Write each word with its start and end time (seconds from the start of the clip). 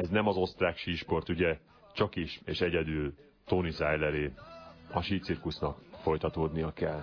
Ez 0.00 0.08
nem 0.08 0.26
az 0.26 0.36
osztrák 0.36 0.76
sísport, 0.76 1.28
ugye, 1.28 1.58
csak 1.94 2.16
is 2.16 2.40
és 2.44 2.60
egyedül 2.60 3.14
Tony 3.44 3.72
Seileré. 3.72 4.32
A 4.92 5.00
sícirkusznak 5.02 5.78
folytatódnia 6.02 6.72
kell. 6.72 7.02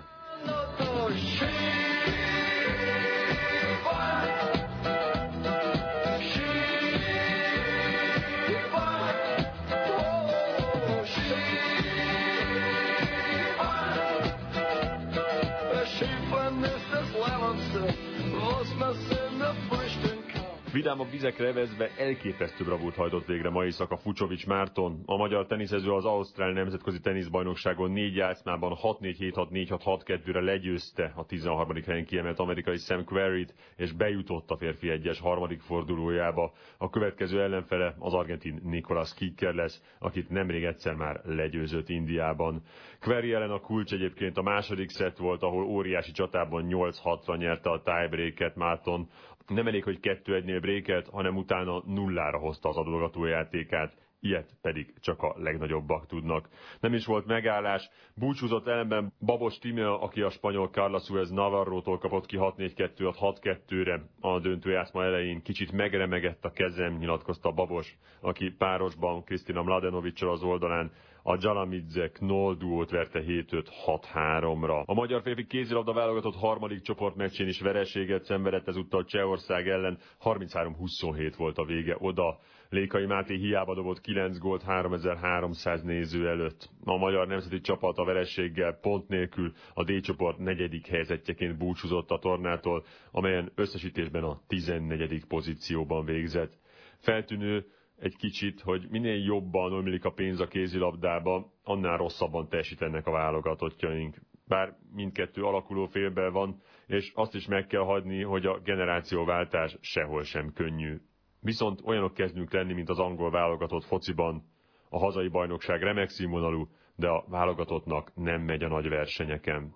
Vidámabb 20.78 21.10
vizekre 21.10 21.46
evezve 21.46 21.90
elképesztő 21.96 22.64
bravúrt 22.64 22.94
hajtott 22.94 23.26
végre 23.26 23.50
mai 23.50 23.70
szaka 23.70 23.96
Fucsovics 23.96 24.46
Márton. 24.46 25.02
A 25.06 25.16
magyar 25.16 25.46
teniszező 25.46 25.92
az 25.92 26.04
Ausztrál 26.04 26.52
Nemzetközi 26.52 27.00
Teniszbajnokságon 27.00 27.90
négy 27.90 28.16
játszmában 28.16 28.76
6-4-7-6-4-6-6-2-re 28.82 30.40
legyőzte 30.40 31.12
a 31.16 31.26
13. 31.26 31.82
helyen 31.86 32.04
kiemelt 32.04 32.38
amerikai 32.38 32.76
Sam 32.76 33.04
Querrey-t, 33.04 33.54
és 33.76 33.92
bejutott 33.92 34.50
a 34.50 34.56
férfi 34.56 34.90
egyes 34.90 35.20
harmadik 35.20 35.60
fordulójába. 35.60 36.52
A 36.76 36.90
következő 36.90 37.42
ellenfele 37.42 37.94
az 37.98 38.14
argentin 38.14 38.60
Nicolas 38.64 39.14
Kicker 39.14 39.54
lesz, 39.54 39.82
akit 39.98 40.28
nemrég 40.28 40.64
egyszer 40.64 40.94
már 40.94 41.20
legyőzött 41.24 41.88
Indiában. 41.88 42.62
Querrey 43.00 43.32
ellen 43.32 43.50
a 43.50 43.60
kulcs 43.60 43.92
egyébként 43.92 44.36
a 44.36 44.42
második 44.42 44.90
szett 44.90 45.16
volt, 45.16 45.42
ahol 45.42 45.64
óriási 45.64 46.12
csatában 46.12 46.66
8-6-ra 46.68 47.36
nyerte 47.36 47.70
a 47.70 47.82
tiebreaket 47.82 48.56
Márton 48.56 49.08
nem 49.48 49.66
elég, 49.66 49.84
hogy 49.84 49.98
2-1-nél 50.02 50.58
brékelt, 50.60 51.08
hanem 51.08 51.36
utána 51.36 51.82
nullára 51.86 52.38
hozta 52.38 52.68
az 52.68 52.76
adogató 52.76 53.24
játékát, 53.24 53.96
ilyet 54.20 54.56
pedig 54.62 54.94
csak 55.00 55.22
a 55.22 55.34
legnagyobbak 55.36 56.06
tudnak. 56.06 56.48
Nem 56.80 56.94
is 56.94 57.06
volt 57.06 57.26
megállás, 57.26 57.90
búcsúzott 58.14 58.66
ellenben 58.66 59.12
Babos 59.20 59.58
Timea, 59.58 60.00
aki 60.00 60.20
a 60.22 60.30
spanyol 60.30 60.68
Carlos 60.68 61.04
Suez 61.04 61.30
Navarro-tól 61.30 61.98
kapott 61.98 62.26
ki 62.26 62.36
6-4-2-at 62.40 63.36
6-2-re 63.42 64.02
a 64.20 64.38
döntő 64.38 64.70
játszma 64.70 65.04
elején. 65.04 65.42
Kicsit 65.42 65.72
megremegett 65.72 66.44
a 66.44 66.50
kezem, 66.50 66.96
nyilatkozta 66.96 67.52
Babos, 67.52 67.96
aki 68.20 68.50
párosban 68.50 69.24
Krisztina 69.24 69.62
Mladenovicsal 69.62 70.30
az 70.30 70.42
oldalán 70.42 70.92
a 71.28 71.36
Jalamidze 71.40 72.08
Knoll 72.08 72.56
duót 72.56 72.90
verte 72.90 73.22
7-5-6-3-ra. 73.26 74.84
A 74.84 74.94
magyar 74.94 75.22
férfi 75.22 75.46
kézilabda 75.46 75.92
válogatott 75.92 76.34
harmadik 76.34 76.80
csoportmeccsén 76.82 77.48
is 77.48 77.60
vereséget 77.60 78.24
szenvedett 78.24 78.68
ezúttal 78.68 79.04
Csehország 79.04 79.68
ellen. 79.68 79.98
33-27 80.24 81.34
volt 81.36 81.58
a 81.58 81.64
vége 81.64 81.96
oda. 81.98 82.38
Lékai 82.68 83.06
Máté 83.06 83.34
hiába 83.36 83.74
dobott 83.74 84.00
9 84.00 84.38
gólt 84.38 84.62
3300 84.62 85.82
néző 85.82 86.28
előtt. 86.28 86.68
A 86.84 86.96
magyar 86.96 87.26
nemzeti 87.26 87.60
csapat 87.60 87.98
a 87.98 88.04
verességgel 88.04 88.78
pont 88.80 89.08
nélkül 89.08 89.52
a 89.74 89.84
D 89.84 90.00
csoport 90.00 90.38
negyedik 90.38 90.86
helyzetjeként 90.86 91.58
búcsúzott 91.58 92.10
a 92.10 92.18
tornától, 92.18 92.84
amelyen 93.10 93.52
összesítésben 93.54 94.22
a 94.22 94.40
14. 94.46 95.24
pozícióban 95.26 96.04
végzett. 96.04 96.52
Feltűnő, 96.98 97.66
egy 98.00 98.16
kicsit, 98.16 98.60
hogy 98.60 98.86
minél 98.90 99.24
jobban 99.24 99.72
ömlik 99.72 100.04
a 100.04 100.10
pénz 100.10 100.40
a 100.40 100.46
kézilabdába, 100.46 101.52
annál 101.64 101.96
rosszabban 101.96 102.48
teljesítenek 102.48 103.06
a 103.06 103.10
válogatottjaink. 103.10 104.16
Bár 104.46 104.76
mindkettő 104.94 105.42
alakuló 105.42 105.86
félben 105.86 106.32
van, 106.32 106.62
és 106.86 107.12
azt 107.14 107.34
is 107.34 107.46
meg 107.46 107.66
kell 107.66 107.82
hagyni, 107.82 108.22
hogy 108.22 108.46
a 108.46 108.58
generációváltás 108.58 109.76
sehol 109.80 110.22
sem 110.22 110.52
könnyű. 110.52 111.00
Viszont 111.40 111.80
olyanok 111.84 112.14
kezdünk 112.14 112.52
lenni, 112.52 112.72
mint 112.72 112.88
az 112.88 112.98
angol 112.98 113.30
válogatott 113.30 113.84
fociban. 113.84 114.42
A 114.88 114.98
hazai 114.98 115.28
bajnokság 115.28 115.82
remek 115.82 116.08
színvonalú, 116.08 116.68
de 116.96 117.08
a 117.08 117.24
válogatottnak 117.28 118.12
nem 118.14 118.40
megy 118.40 118.62
a 118.62 118.68
nagy 118.68 118.88
versenyeken. 118.88 119.74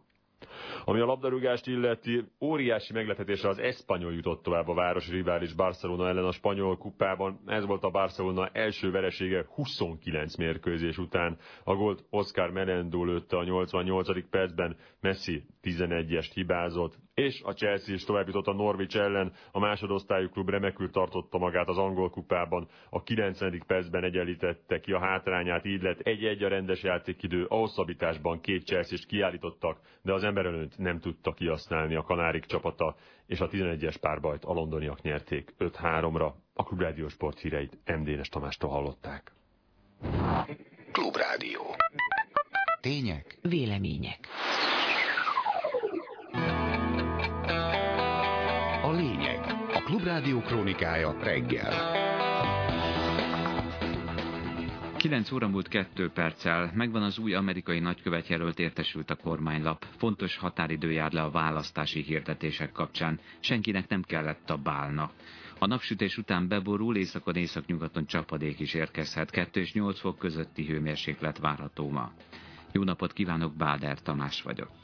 Ami 0.84 1.00
a 1.00 1.04
labdarúgást 1.04 1.66
illeti, 1.66 2.24
óriási 2.40 2.92
meglepetésre 2.92 3.48
az 3.48 3.58
Espanyol 3.58 4.12
jutott 4.12 4.42
tovább 4.42 4.68
a 4.68 4.74
város 4.74 5.08
rivális 5.08 5.52
Barcelona 5.54 6.08
ellen 6.08 6.24
a 6.24 6.32
spanyol 6.32 6.76
kupában. 6.76 7.40
Ez 7.46 7.66
volt 7.66 7.82
a 7.82 7.90
Barcelona 7.90 8.48
első 8.52 8.90
veresége 8.90 9.44
29 9.54 10.36
mérkőzés 10.36 10.98
után. 10.98 11.38
A 11.64 11.74
gólt 11.74 12.04
Oscar 12.10 12.50
Menendo 12.50 13.04
lőtte 13.04 13.36
a 13.36 13.44
88. 13.44 14.28
percben, 14.30 14.76
Messi 15.00 15.44
11-est 15.62 16.30
hibázott, 16.34 16.98
és 17.14 17.42
a 17.44 17.52
Chelsea 17.52 17.94
is 17.94 18.04
tovább 18.04 18.26
jutott 18.26 18.46
a 18.46 18.52
Norwich 18.52 18.96
ellen. 18.96 19.32
A 19.52 19.58
másodosztályú 19.58 20.28
klub 20.28 20.48
remekül 20.48 20.90
tartotta 20.90 21.38
magát 21.38 21.68
az 21.68 21.78
angol 21.78 22.10
kupában. 22.10 22.68
A 22.90 23.02
90. 23.02 23.62
percben 23.66 24.04
egyenlítette 24.04 24.80
ki 24.80 24.92
a 24.92 25.00
hátrányát, 25.00 25.64
így 25.64 25.82
lett 25.82 26.00
egy-egy 26.00 26.42
a 26.42 26.48
rendes 26.48 26.82
játékidő. 26.82 27.44
A 27.44 27.54
hosszabbításban 27.54 28.40
két 28.40 28.66
Chelsea-t 28.66 29.06
kiállítottak, 29.06 29.80
de 30.02 30.12
az 30.12 30.24
emberelőnt 30.62 30.78
nem 30.78 31.00
tudta 31.00 31.32
kihasználni 31.32 31.94
a 31.94 32.02
Kanárik 32.02 32.44
csapata, 32.44 32.96
és 33.26 33.40
a 33.40 33.48
11-es 33.48 33.96
párbajt 34.00 34.44
a 34.44 34.52
londoniak 34.52 35.02
nyerték 35.02 35.54
5-3-ra. 35.58 36.32
A 36.54 36.62
Klubrádió 36.62 37.08
sport 37.08 37.38
híreit 37.38 37.78
MD-nes 37.86 38.28
Tamástól 38.28 38.70
hallották. 38.70 39.32
Klubrádió. 40.92 41.60
Tények. 42.80 43.38
Vélemények. 43.42 44.28
A 48.82 48.90
lényeg. 48.90 49.40
A 49.74 49.82
Klubrádió 49.84 50.40
krónikája 50.40 51.16
reggel. 51.22 52.01
9 55.12 55.32
óra 55.32 55.48
múlt 55.48 55.68
2 55.68 56.10
perccel, 56.10 56.70
megvan 56.74 57.02
az 57.02 57.18
új 57.18 57.34
amerikai 57.34 57.78
nagykövet 57.78 58.26
jelölt 58.28 58.58
értesült 58.58 59.10
a 59.10 59.16
kormánylap. 59.16 59.86
Fontos 59.96 60.36
határidő 60.36 60.92
jár 60.92 61.12
le 61.12 61.22
a 61.22 61.30
választási 61.30 62.02
hirdetések 62.02 62.72
kapcsán. 62.72 63.20
Senkinek 63.40 63.88
nem 63.88 64.02
kellett 64.02 64.50
a 64.50 64.56
bálna. 64.56 65.10
A 65.58 65.66
napsütés 65.66 66.16
után 66.18 66.48
beborul, 66.48 66.96
északon 66.96 67.36
északnyugaton 67.36 68.06
csapadék 68.06 68.60
is 68.60 68.74
érkezhet. 68.74 69.30
2 69.30 69.60
és 69.60 69.72
8 69.72 70.00
fok 70.00 70.18
közötti 70.18 70.66
hőmérséklet 70.66 71.38
várható 71.38 71.90
ma. 71.90 72.12
Jó 72.72 72.82
napot 72.82 73.12
kívánok, 73.12 73.56
Báder 73.56 74.02
Tamás 74.02 74.42
vagyok. 74.42 74.81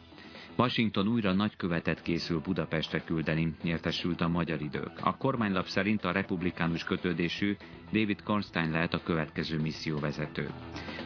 Washington 0.58 1.08
újra 1.08 1.32
nagykövetet 1.32 2.02
készül 2.02 2.40
Budapestre 2.40 3.00
küldeni, 3.04 3.54
értesült 3.64 4.20
a 4.20 4.28
magyar 4.28 4.60
idők. 4.60 4.90
A 5.00 5.16
kormánylap 5.16 5.66
szerint 5.66 6.04
a 6.04 6.12
republikánus 6.12 6.84
kötődésű 6.84 7.56
David 7.92 8.22
Kornstein 8.22 8.70
lehet 8.70 8.94
a 8.94 9.02
következő 9.02 9.60
misszióvezető. 9.60 10.50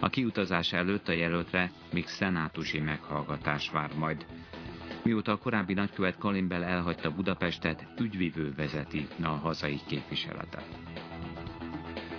A 0.01 0.09
kiutazás 0.09 0.73
előtt 0.73 1.09
a 1.09 1.13
jelöltre 1.13 1.71
még 1.93 2.07
szenátusi 2.07 2.81
meghallgatás 2.81 3.71
vár 3.71 3.91
majd. 3.99 4.27
Mióta 5.05 5.33
a 5.33 5.39
korábbi 5.39 5.75
nagykövet 5.75 6.19
Kalimbel 6.19 6.65
elhagyta 6.65 7.11
Budapestet, 7.11 7.87
ügyvivő 8.01 8.53
vezeti 8.57 9.07
a 9.23 9.29
hazai 9.29 9.81
képviseletet. 9.87 10.67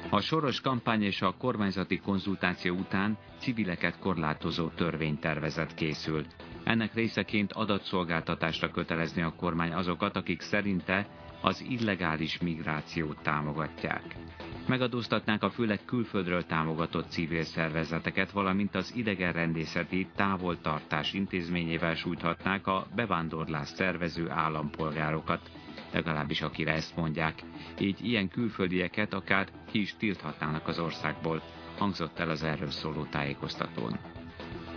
A 0.09 0.21
soros 0.21 0.61
kampány 0.61 1.03
és 1.03 1.21
a 1.21 1.35
kormányzati 1.37 1.97
konzultáció 1.99 2.75
után 2.75 3.17
civileket 3.39 3.99
korlátozó 3.99 4.67
törvénytervezet 4.67 5.73
készül. 5.73 6.25
Ennek 6.63 6.93
részeként 6.93 7.53
adatszolgáltatásra 7.53 8.71
kötelezni 8.71 9.21
a 9.21 9.33
kormány 9.37 9.73
azokat, 9.73 10.15
akik 10.15 10.41
szerinte 10.41 11.07
az 11.41 11.65
illegális 11.69 12.39
migrációt 12.39 13.17
támogatják. 13.23 14.15
Megadóztatnák 14.67 15.43
a 15.43 15.49
főleg 15.49 15.79
külföldről 15.85 16.45
támogatott 16.45 17.09
civil 17.09 17.43
szervezeteket, 17.43 18.31
valamint 18.31 18.75
az 18.75 18.93
idegenrendészeti 18.95 20.07
távoltartás 20.15 21.13
intézményével 21.13 21.95
sújthatnák 21.95 22.67
a 22.67 22.87
bevándorlás 22.95 23.67
szervező 23.67 24.29
állampolgárokat, 24.29 25.49
legalábbis 25.91 26.41
akire 26.41 26.71
ezt 26.73 26.95
mondják. 26.95 27.43
Így 27.79 28.05
ilyen 28.05 28.27
külföldieket 28.27 29.13
akár 29.13 29.47
ki 29.71 29.79
is 29.79 29.95
tilthatnának 29.97 30.67
az 30.67 30.79
országból, 30.79 31.41
hangzott 31.77 32.19
el 32.19 32.29
az 32.29 32.43
erről 32.43 32.71
szóló 32.71 33.03
tájékoztatón. 33.03 33.99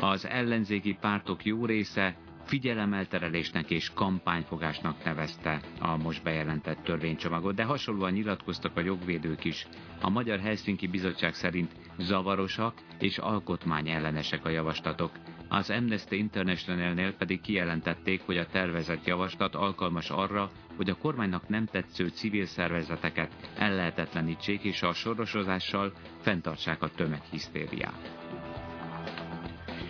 Az 0.01 0.27
ellenzéki 0.27 0.97
pártok 1.01 1.45
jó 1.45 1.67
része 1.67 2.17
figyelemelterelésnek 2.47 3.71
és 3.71 3.91
kampányfogásnak 3.95 5.05
nevezte 5.05 5.61
a 5.81 5.97
most 5.97 6.23
bejelentett 6.23 6.83
törvénycsomagot, 6.83 7.55
de 7.55 7.65
hasonlóan 7.65 8.13
nyilatkoztak 8.13 8.77
a 8.77 8.81
jogvédők 8.81 9.45
is. 9.45 9.67
A 10.01 10.11
Magyar 10.11 10.39
Helsinki 10.41 10.87
Bizottság 10.87 11.35
szerint 11.35 11.73
zavarosak 11.99 12.75
és 12.99 13.19
alkotmányellenesek 13.19 14.45
a 14.45 14.49
javaslatok. 14.49 15.11
Az 15.49 15.71
Amnesty 15.71 16.11
International-nél 16.13 17.13
pedig 17.13 17.41
kijelentették, 17.41 18.21
hogy 18.27 18.37
a 18.37 18.47
tervezett 18.47 19.05
javaslat 19.07 19.55
alkalmas 19.55 20.11
arra, 20.11 20.51
hogy 20.77 20.91
a 20.91 20.97
kormánynak 20.97 21.49
nem 21.49 21.67
tetsző 21.67 22.09
civil 22.09 22.47
szervezeteket 22.47 23.33
ellehetetlenítsék 23.59 24.63
és 24.63 24.83
a 24.83 24.93
sorosozással 24.93 25.93
fenntartsák 26.21 26.83
a 26.83 26.89
tömeghisztériát. 26.89 28.17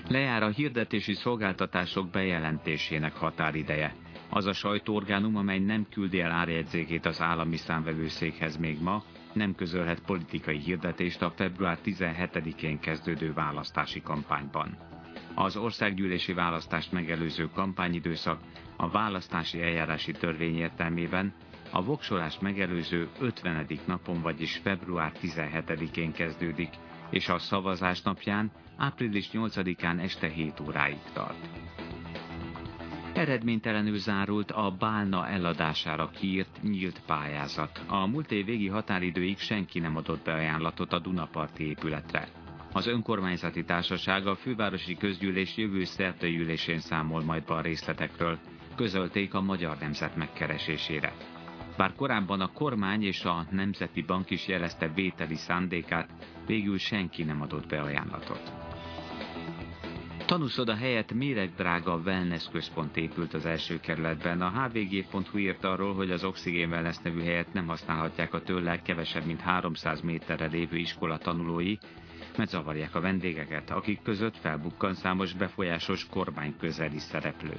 Lejár 0.08 0.42
a 0.42 0.48
hirdetési 0.48 1.14
szolgáltatások 1.14 2.10
bejelentésének 2.10 3.14
határideje. 3.16 3.94
Az 4.30 4.46
a 4.46 4.52
sajtóorgánum, 4.52 5.36
amely 5.36 5.58
nem 5.58 5.86
küldi 5.90 6.20
el 6.20 6.30
árjegyzékét 6.30 7.06
az 7.06 7.20
állami 7.20 7.56
számvevőszékhez 7.56 8.56
még 8.56 8.80
ma, 8.82 9.02
nem 9.32 9.54
közölhet 9.54 10.00
politikai 10.00 10.58
hirdetést 10.58 11.22
a 11.22 11.30
február 11.30 11.78
17-én 11.84 12.78
kezdődő 12.78 13.32
választási 13.32 14.00
kampányban. 14.02 14.76
Az 15.34 15.56
országgyűlési 15.56 16.32
választást 16.32 16.92
megelőző 16.92 17.48
kampányidőszak 17.54 18.40
a 18.76 18.88
választási 18.90 19.62
eljárási 19.62 20.12
törvény 20.12 20.56
értelmében 20.56 21.34
a 21.70 21.82
voksolást 21.84 22.40
megelőző 22.40 23.08
50. 23.20 23.66
napon, 23.86 24.20
vagyis 24.22 24.56
február 24.56 25.12
17-én 25.22 26.12
kezdődik, 26.12 26.70
és 27.10 27.28
a 27.28 27.38
szavazás 27.38 28.02
napján 28.02 28.50
április 28.76 29.28
8-án 29.32 30.00
este 30.02 30.28
7 30.28 30.60
óráig 30.60 30.98
tart. 31.12 31.48
Eredménytelenül 33.16 33.98
zárult 33.98 34.50
a 34.50 34.70
bálna 34.78 35.28
eladására 35.28 36.10
kiírt 36.10 36.62
nyílt 36.62 37.00
pályázat. 37.06 37.84
A 37.86 38.06
múlt 38.06 38.30
év 38.30 38.44
végi 38.44 38.68
határidőig 38.68 39.38
senki 39.38 39.78
nem 39.78 39.96
adott 39.96 40.24
be 40.24 40.32
ajánlatot 40.32 40.92
a 40.92 40.98
Dunaparti 40.98 41.68
épületre. 41.68 42.28
Az 42.72 42.86
önkormányzati 42.86 43.64
társaság 43.64 44.26
a 44.26 44.34
fővárosi 44.34 44.96
közgyűlés 44.96 45.56
jövő 45.56 45.84
szerte 45.84 46.26
ülésén 46.26 46.78
számol 46.78 47.22
majd 47.22 47.44
be 47.44 47.54
a 47.54 47.60
részletekről, 47.60 48.38
közölték 48.74 49.34
a 49.34 49.40
Magyar 49.40 49.76
Nemzet 49.80 50.16
megkeresésére. 50.16 51.12
Bár 51.76 51.94
korábban 51.94 52.40
a 52.40 52.52
kormány 52.52 53.02
és 53.02 53.24
a 53.24 53.46
Nemzeti 53.50 54.02
Bank 54.02 54.30
is 54.30 54.48
jelezte 54.48 54.88
vételi 54.94 55.36
szándékát, 55.36 56.08
végül 56.46 56.78
senki 56.78 57.22
nem 57.22 57.40
adott 57.42 57.66
be 57.66 57.80
ajánlatot. 57.80 58.65
Tanúszoda 60.26 60.74
helyett 60.74 61.12
méregdrága 61.12 61.96
wellness 62.04 62.48
központ 62.52 62.96
épült 62.96 63.34
az 63.34 63.46
első 63.46 63.80
kerületben. 63.80 64.40
A 64.42 64.50
hvg.hu 64.50 65.38
írt 65.38 65.64
arról, 65.64 65.94
hogy 65.94 66.10
az 66.10 66.24
Oxigén 66.24 66.68
Wellness 66.70 66.96
nevű 67.02 67.22
helyet 67.22 67.52
nem 67.52 67.66
használhatják 67.66 68.34
a 68.34 68.42
tőle 68.42 68.82
kevesebb, 68.82 69.24
mint 69.24 69.40
300 69.40 70.00
méterre 70.00 70.46
lévő 70.46 70.76
iskola 70.76 71.18
tanulói, 71.18 71.76
mert 72.36 72.50
zavarják 72.50 72.94
a 72.94 73.00
vendégeket, 73.00 73.70
akik 73.70 74.02
között 74.02 74.36
felbukkan 74.36 74.94
számos 74.94 75.32
befolyásos 75.32 76.06
kormányközeli 76.06 76.98
szereplő. 76.98 77.54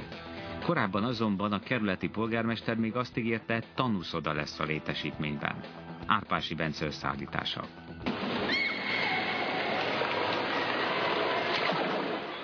Korábban 0.65 1.03
azonban 1.03 1.51
a 1.51 1.59
kerületi 1.59 2.09
polgármester 2.09 2.75
még 2.75 2.95
azt 2.95 3.17
ígérte, 3.17 3.63
tanúszoda 3.75 4.33
lesz 4.33 4.59
a 4.59 4.63
létesítményben. 4.63 5.55
Árpási 6.05 6.55
Bence 6.55 6.85
összeállítása. 6.85 7.61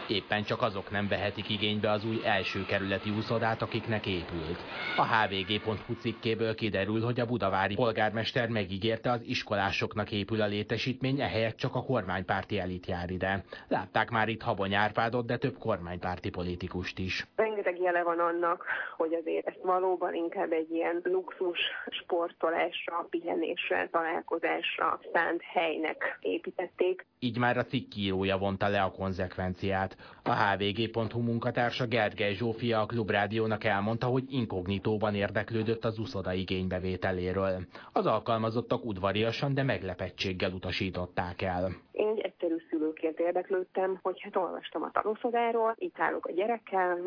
Éppen 0.08 0.44
csak 0.44 0.62
azok 0.62 0.92
nem 0.92 1.08
vehetik 1.08 1.50
igénybe 1.50 1.92
az 1.92 2.06
új 2.06 2.22
első 2.26 2.66
kerületi 2.66 3.10
úszodát, 3.10 3.62
akiknek 3.62 4.06
épült. 4.06 4.60
A 4.98 5.06
hvg.hu 5.06 5.94
cikkéből 5.94 6.56
kiderül, 6.56 7.02
hogy 7.02 7.20
a 7.20 7.26
budavári 7.26 7.76
polgármester 7.76 8.50
megígérte 8.50 9.12
az 9.12 9.22
iskolásoknak 9.26 10.12
épül 10.12 10.42
a 10.42 10.46
létesítmény, 10.46 11.22
ehelyett 11.22 11.58
csak 11.58 11.76
a 11.76 11.84
kormánypárti 11.84 12.60
elit 12.60 12.86
jár 12.86 13.10
ide. 13.10 13.44
Látták 13.68 14.10
már 14.10 14.28
itt 14.28 14.42
Habony 14.42 14.74
Árpádot, 14.74 15.26
de 15.26 15.38
több 15.38 15.58
kormánypárti 15.58 16.30
politikust 16.30 17.00
is. 17.00 17.26
Rengeteg 17.64 17.86
jele 17.86 18.04
van 18.04 18.20
annak, 18.20 18.66
hogy 18.98 19.14
azért 19.14 19.48
ezt 19.48 19.60
valóban 19.62 20.14
inkább 20.14 20.52
egy 20.52 20.72
ilyen 20.72 21.02
luxus 21.04 21.60
sportolásra, 21.90 23.08
pihenésre, 23.10 23.90
találkozásra 23.92 25.00
szánt 25.14 25.42
helynek 25.42 26.18
építették. 26.22 27.06
Így 27.20 27.38
már 27.38 27.58
a 27.58 27.64
cikkírója 27.64 28.38
vonta 28.38 28.68
le 28.68 28.82
a 28.82 28.92
konzekvenciát. 28.92 29.98
A 30.24 30.36
hvg.hu 30.36 31.22
munkatársa 31.22 31.86
Gergely 31.86 32.34
Zsófia 32.34 32.82
a 32.82 32.86
Klubrádiónak 32.86 33.64
elmondta, 33.64 34.08
hogy 34.08 34.24
inkognitóban 34.30 35.16
érdeklődött 35.16 35.86
az 35.86 36.00
uszoda 36.00 36.34
igénybevételéről. 36.34 37.60
Az 37.94 38.06
alkalmazottak 38.06 38.86
udvariasan, 38.86 39.54
de 39.54 39.64
meglepettséggel 39.64 40.52
utasították 40.52 41.42
el. 41.42 41.70
Én 41.92 42.08
egy 42.08 42.20
egyszerű 42.20 42.56
szülőként 42.70 43.20
érdeklődtem, 43.20 44.00
hogy 44.02 44.22
hát 44.22 44.36
olvastam 44.36 44.84
a 44.84 44.92
tanúszodáról, 44.92 45.76
itt 45.78 46.00
állok 46.00 46.26
a 46.26 46.32
gyerekkel, 46.32 47.00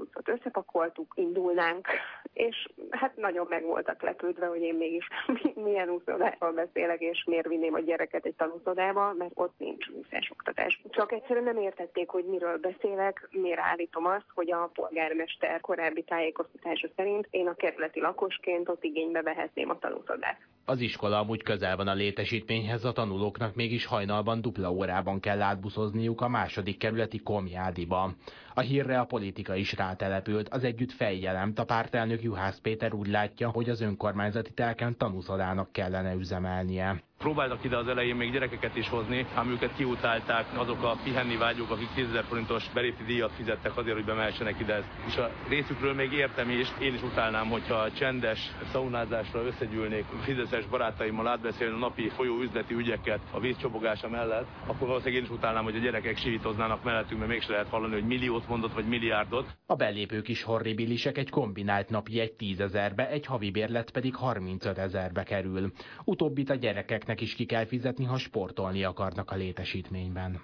úszócuccot 0.00 0.28
összepakoltuk, 0.28 1.12
indulnánk, 1.16 1.86
és 2.32 2.68
hát 2.90 3.16
nagyon 3.16 3.46
meg 3.48 3.64
voltak 3.64 4.02
lepődve, 4.02 4.46
hogy 4.46 4.60
én 4.60 4.74
mégis 4.74 5.08
milyen 5.64 5.88
úszodáról 5.88 6.52
beszélek, 6.52 7.00
és 7.00 7.24
miért 7.26 7.48
vinném 7.48 7.74
a 7.74 7.80
gyereket 7.80 8.24
egy 8.24 8.34
tanúszodába, 8.34 9.14
mert 9.18 9.32
ott 9.34 9.54
nincs 9.58 9.88
úszásoktatás. 9.88 10.82
Csak 10.90 11.12
egyszerűen 11.12 11.44
nem 11.44 11.62
értették, 11.62 12.08
hogy 12.08 12.24
miről 12.24 12.58
beszélek, 12.58 13.28
miért 13.30 13.60
állítom 13.60 14.06
azt, 14.06 14.26
hogy 14.34 14.52
a 14.52 14.70
polgármester 14.74 15.60
korábbi 15.60 16.02
tájékoztatása 16.02 16.88
szerint 16.96 17.26
én 17.30 17.46
a 17.46 17.54
kerületi 17.54 18.00
lakosként 18.00 18.68
ott 18.68 18.84
igénybe 18.84 19.22
vehetném 19.22 19.70
a 19.70 19.78
tanúszodát. 19.78 20.38
Az 20.64 20.80
iskola 20.80 21.18
amúgy 21.18 21.42
közel 21.42 21.76
van 21.76 21.88
a 21.88 21.94
létesítményhez, 21.94 22.84
a 22.84 22.92
tanulóknak 22.92 23.54
mégis 23.54 23.86
hajnalban 23.86 24.40
dupla 24.40 24.70
órában 24.70 25.20
kell 25.20 25.42
átbuszozniuk 25.42 26.20
a 26.20 26.28
második 26.28 26.78
kerületi 26.78 27.18
Komjádiba. 27.22 28.10
A 28.54 28.60
hírre 28.60 29.00
a 29.00 29.04
politika 29.04 29.54
is 29.54 29.74
rátelepült, 29.90 30.48
az 30.48 30.64
együtt 30.64 30.92
feljelent, 30.92 31.58
a 31.58 31.64
pártelnök 31.64 32.22
Juhász 32.22 32.58
Péter 32.58 32.92
úgy 32.92 33.06
látja, 33.08 33.48
hogy 33.48 33.70
az 33.70 33.80
önkormányzati 33.80 34.52
telken 34.52 34.96
tanúszodának 34.96 35.72
kellene 35.72 36.14
üzemelnie. 36.14 37.02
Próbáltak 37.24 37.64
ide 37.64 37.76
az 37.76 37.88
elején 37.88 38.16
még 38.16 38.32
gyerekeket 38.32 38.76
is 38.76 38.88
hozni, 38.88 39.26
ám 39.34 39.50
őket 39.50 39.74
kiutálták 39.76 40.46
azok 40.54 40.82
a 40.82 40.98
pihenni 41.04 41.36
vágyók, 41.36 41.70
akik 41.70 41.88
10 41.94 42.06
forintos 42.28 42.70
beléti 42.74 43.04
díjat 43.04 43.32
fizettek 43.32 43.76
azért, 43.76 43.94
hogy 43.94 44.04
bemehessenek 44.04 44.60
ide. 44.60 44.82
És 45.06 45.16
a 45.16 45.30
részükről 45.48 45.94
még 45.94 46.12
értem 46.12 46.50
is, 46.50 46.68
én 46.80 46.94
is 46.94 47.02
utálnám, 47.02 47.48
hogyha 47.48 47.92
csendes 47.92 48.50
szaunázásra 48.72 49.42
összegyűlnék 49.42 50.04
fideszes 50.22 50.66
barátaimmal 50.66 51.26
átbeszélni 51.26 51.74
a 51.74 51.78
napi 51.78 52.08
folyó 52.08 52.40
üzleti 52.40 52.74
ügyeket 52.74 53.20
a 53.30 53.40
vízcsobogása 53.40 54.08
mellett, 54.08 54.46
akkor 54.66 54.86
valószínűleg 54.86 55.22
én 55.22 55.28
is 55.28 55.36
utálnám, 55.36 55.64
hogy 55.64 55.76
a 55.76 55.80
gyerekek 55.80 56.16
sivítoznának 56.16 56.84
mellettünk, 56.84 57.18
mert 57.18 57.32
mégse 57.32 57.52
lehet 57.52 57.68
hallani, 57.68 57.92
hogy 57.92 58.06
milliót 58.06 58.48
mondott, 58.48 58.72
vagy 58.74 58.88
milliárdot. 58.88 59.56
A 59.66 59.74
belépők 59.74 60.28
is 60.28 60.42
horribilisek, 60.42 61.18
egy 61.18 61.30
kombinált 61.30 61.88
napi 61.88 62.20
egy 62.20 62.32
10 62.32 62.60
ezerbe, 62.60 63.08
egy 63.08 63.26
havi 63.26 63.50
bérlet 63.50 63.90
pedig 63.90 64.14
35 64.14 64.78
ezerbe 64.78 65.22
kerül. 65.22 65.72
Utóbbit 66.04 66.50
a 66.50 66.54
gyerekek 66.54 67.08
gyerekeknek 67.10 67.20
is 67.20 67.34
ki 67.34 67.44
kell 67.44 67.64
fizetni, 67.64 68.04
ha 68.04 68.18
sportolni 68.18 68.84
akarnak 68.84 69.30
a 69.30 69.36
létesítményben. 69.36 70.40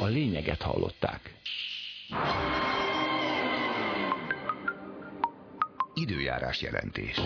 A 0.00 0.04
lényeget 0.06 0.62
hallották. 0.62 1.34
Időjárás 5.94 6.62
jelentés. 6.62 7.20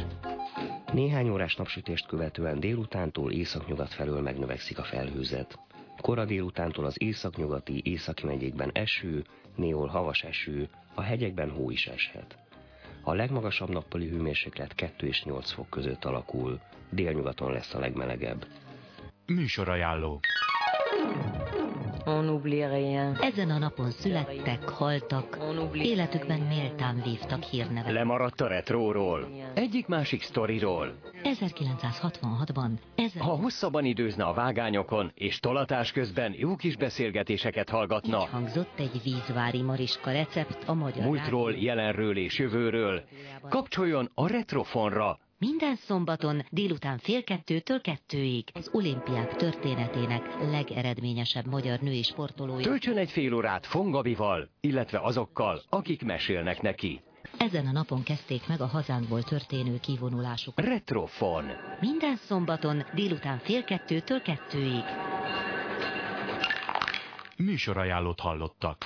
Néhány 0.93 1.29
órás 1.29 1.57
napsütést 1.57 2.07
követően 2.07 2.61
délutántól 2.61 3.33
északnyugat 3.33 3.95
felől 3.95 4.21
megnövekszik 4.21 4.79
a 4.79 4.85
felhőzet. 4.85 5.59
Kora 6.01 6.25
délutántól 6.25 6.85
az 6.85 7.03
északnyugati, 7.03 7.81
északi 7.85 8.27
megyékben 8.27 8.71
eső, 8.73 9.25
néhol 9.57 9.89
havas 9.89 10.23
eső, 10.23 10.69
a 10.95 11.03
hegyekben 11.03 11.51
hó 11.51 11.71
is 11.71 11.87
eshet. 11.87 12.42
A 13.05 13.15
legmagasabb 13.15 13.69
nappali 13.69 14.09
hőmérséklet 14.09 14.75
2 14.75 15.07
és 15.07 15.25
8 15.25 15.51
fok 15.51 15.71
között 15.71 16.05
alakul, 16.05 16.61
délnyugaton 16.91 17.53
lesz 17.53 17.75
a 17.75 17.79
legmelegebb. 17.79 18.47
Műsorajánló. 19.27 20.21
On 22.05 22.29
oublie 22.29 22.69
rien. 22.69 23.17
Ezen 23.21 23.51
a 23.51 23.59
napon 23.59 23.91
születtek, 23.91 24.69
haltak, 24.69 25.39
életükben 25.73 26.41
méltán 26.41 27.03
vívtak 27.05 27.43
hírnevet. 27.43 27.93
Lemaradt 27.93 28.41
a 28.41 28.47
retróról, 28.47 29.29
egyik-másik 29.55 30.23
sztoriról. 30.23 30.95
1966-ban 31.23 32.71
ezer... 32.95 33.23
Ha 33.23 33.37
hosszabban 33.37 33.85
időzne 33.85 34.25
a 34.25 34.33
vágányokon, 34.33 35.11
és 35.15 35.41
tolatás 35.41 35.93
közben 35.93 36.35
jó 36.37 36.57
kis 36.57 36.77
beszélgetéseket 36.77 37.69
hallgatna. 37.69 38.21
Így 38.21 38.29
hangzott 38.31 38.79
egy 38.79 39.01
vízvári 39.05 39.63
mariska 39.63 40.11
recept 40.11 40.69
a 40.69 40.75
magyar 40.75 41.05
Múltról, 41.05 41.53
jelenről 41.53 42.17
és 42.17 42.39
jövőről. 42.39 43.03
Kapcsoljon 43.49 44.11
a 44.15 44.29
Retrofonra, 44.29 45.19
minden 45.49 45.77
szombaton 45.77 46.45
délután 46.51 46.99
fél 46.99 47.25
kettőtől 47.25 47.81
kettőig 47.81 48.45
az 48.55 48.71
olimpiák 48.73 49.37
történetének 49.37 50.23
legeredményesebb 50.51 51.47
magyar 51.47 51.79
női 51.79 52.03
sportolója. 52.03 52.65
Töltsön 52.65 52.97
egy 52.97 53.11
fél 53.11 53.35
órát 53.35 53.67
Fongabival, 53.67 54.49
illetve 54.61 55.01
azokkal, 55.01 55.63
akik 55.69 56.05
mesélnek 56.05 56.61
neki. 56.61 57.01
Ezen 57.39 57.67
a 57.67 57.73
napon 57.73 58.03
kezdték 58.03 58.49
meg 58.49 58.61
a 58.61 58.67
hazánkból 58.67 59.23
történő 59.23 59.79
kivonulásuk. 59.81 60.61
Retrofon. 60.61 61.45
Minden 61.81 62.17
szombaton 62.17 62.85
délután 62.95 63.39
fél 63.39 63.65
kettőtől 63.65 64.23
kettőig. 64.23 64.85
Műsorajánlót 67.37 68.21
hallottak. 68.21 68.85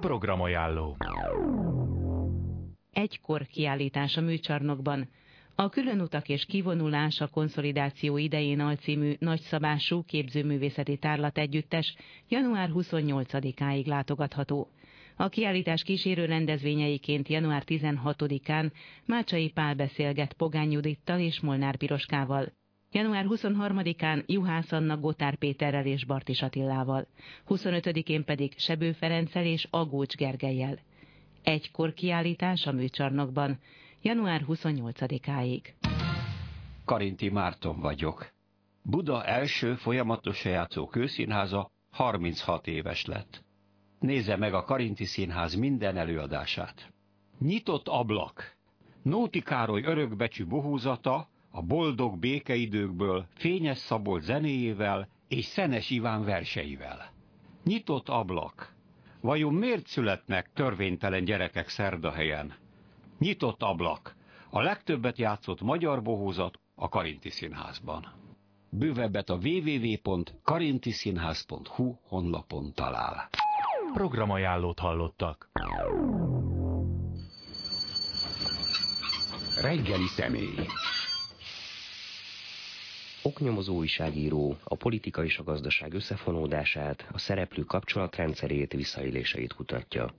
Programajánló. 0.00 0.96
Egykor 2.92 3.46
kiállítás 3.46 4.16
a 4.16 4.20
műcsarnokban. 4.20 5.08
A 5.60 5.68
különutak 5.68 6.28
és 6.28 6.44
kivonulás 6.44 7.20
a 7.20 7.28
konszolidáció 7.28 8.16
idején 8.16 8.60
alcímű 8.60 9.14
nagyszabású 9.18 10.02
képzőművészeti 10.02 10.96
tárlat 10.96 11.38
együttes 11.38 11.94
január 12.28 12.70
28-áig 12.74 13.86
látogatható. 13.86 14.68
A 15.16 15.28
kiállítás 15.28 15.82
kísérő 15.82 16.24
rendezvényeiként 16.24 17.28
január 17.28 17.62
16-án 17.66 18.70
Mácsai 19.06 19.50
Pál 19.50 19.74
beszélget 19.74 20.32
Pogány 20.32 20.70
Judittal 20.70 21.20
és 21.20 21.40
Molnár 21.40 21.76
Piroskával. 21.76 22.52
Január 22.92 23.24
23-án 23.28 24.26
Juhász 24.26 24.72
Anna 24.72 24.98
Gotár 24.98 25.36
Péterrel 25.36 25.86
és 25.86 26.04
Bartis 26.04 26.42
Attilával, 26.42 27.06
25-én 27.48 28.24
pedig 28.24 28.52
Sebő 28.56 28.92
Ferenccel 28.92 29.44
és 29.44 29.66
Agócs 29.70 30.14
Gergelyel. 30.14 30.78
Egykor 31.42 31.94
kiállítás 31.94 32.66
a 32.66 32.72
műcsarnokban, 32.72 33.58
január 34.02 34.44
28-áig. 34.48 35.62
Karinti 36.84 37.28
Márton 37.28 37.80
vagyok. 37.80 38.32
Buda 38.82 39.24
első 39.24 39.74
folyamatosan 39.74 40.52
játszó 40.52 40.86
kőszínháza 40.86 41.70
36 41.90 42.66
éves 42.66 43.04
lett. 43.04 43.44
Nézze 43.98 44.36
meg 44.36 44.54
a 44.54 44.64
Karinti 44.64 45.04
Színház 45.04 45.54
minden 45.54 45.96
előadását. 45.96 46.92
Nyitott 47.38 47.88
ablak. 47.88 48.56
Nóti 49.02 49.40
Károly 49.40 49.82
örökbecsű 49.82 50.46
bohúzata, 50.46 51.28
a 51.50 51.62
boldog 51.62 52.18
békeidőkből 52.18 53.26
Fényes 53.34 53.78
Szabolt 53.78 54.22
zenéjével 54.22 55.08
és 55.28 55.44
Szenes 55.44 55.90
Iván 55.90 56.24
verseivel. 56.24 57.12
Nyitott 57.64 58.08
ablak. 58.08 58.74
Vajon 59.20 59.54
miért 59.54 59.86
születnek 59.86 60.50
törvénytelen 60.54 61.24
gyerekek 61.24 61.68
szerdahelyen? 61.68 62.54
Nyitott 63.18 63.62
ablak. 63.62 64.16
A 64.50 64.60
legtöbbet 64.60 65.18
játszott 65.18 65.60
magyar 65.60 66.02
bohózat 66.02 66.58
a 66.74 66.88
Karinti 66.88 67.30
Színházban. 67.30 68.06
Bővebbet 68.70 69.30
a 69.30 69.38
www.karintiszínház.hu 69.42 71.94
honlapon 72.08 72.72
talál. 72.74 73.28
Programajánlót 73.92 74.78
hallottak. 74.78 75.50
Reggeli 79.60 80.06
személy. 80.06 80.54
Oknyomozó 83.22 83.74
újságíró 83.74 84.56
a 84.64 84.76
politika 84.76 85.24
és 85.24 85.38
a 85.38 85.42
gazdaság 85.42 85.94
összefonódását, 85.94 87.08
a 87.12 87.18
szereplő 87.18 87.62
kapcsolatrendszerét, 87.62 88.72
visszaéléseit 88.72 89.52
kutatja. 89.52 90.14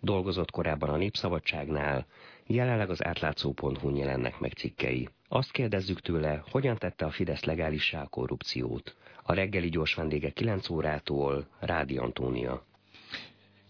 Dolgozott 0.00 0.50
korábban 0.50 0.88
a 0.88 0.96
Népszabadságnál, 0.96 2.06
jelenleg 2.54 2.90
az 2.90 3.04
átlátszó.hu 3.04 3.96
jelennek 3.96 4.38
meg 4.38 4.52
cikkei. 4.52 5.08
Azt 5.28 5.50
kérdezzük 5.50 6.00
tőle, 6.00 6.42
hogyan 6.50 6.76
tette 6.78 7.04
a 7.04 7.10
Fidesz 7.10 7.44
legálissá 7.44 8.02
a 8.02 8.08
korrupciót. 8.08 8.96
A 9.22 9.32
reggeli 9.34 9.68
gyors 9.68 9.94
vendége 9.94 10.30
9 10.30 10.70
órától 10.70 11.46
Rádi 11.60 11.96
Antónia. 11.96 12.64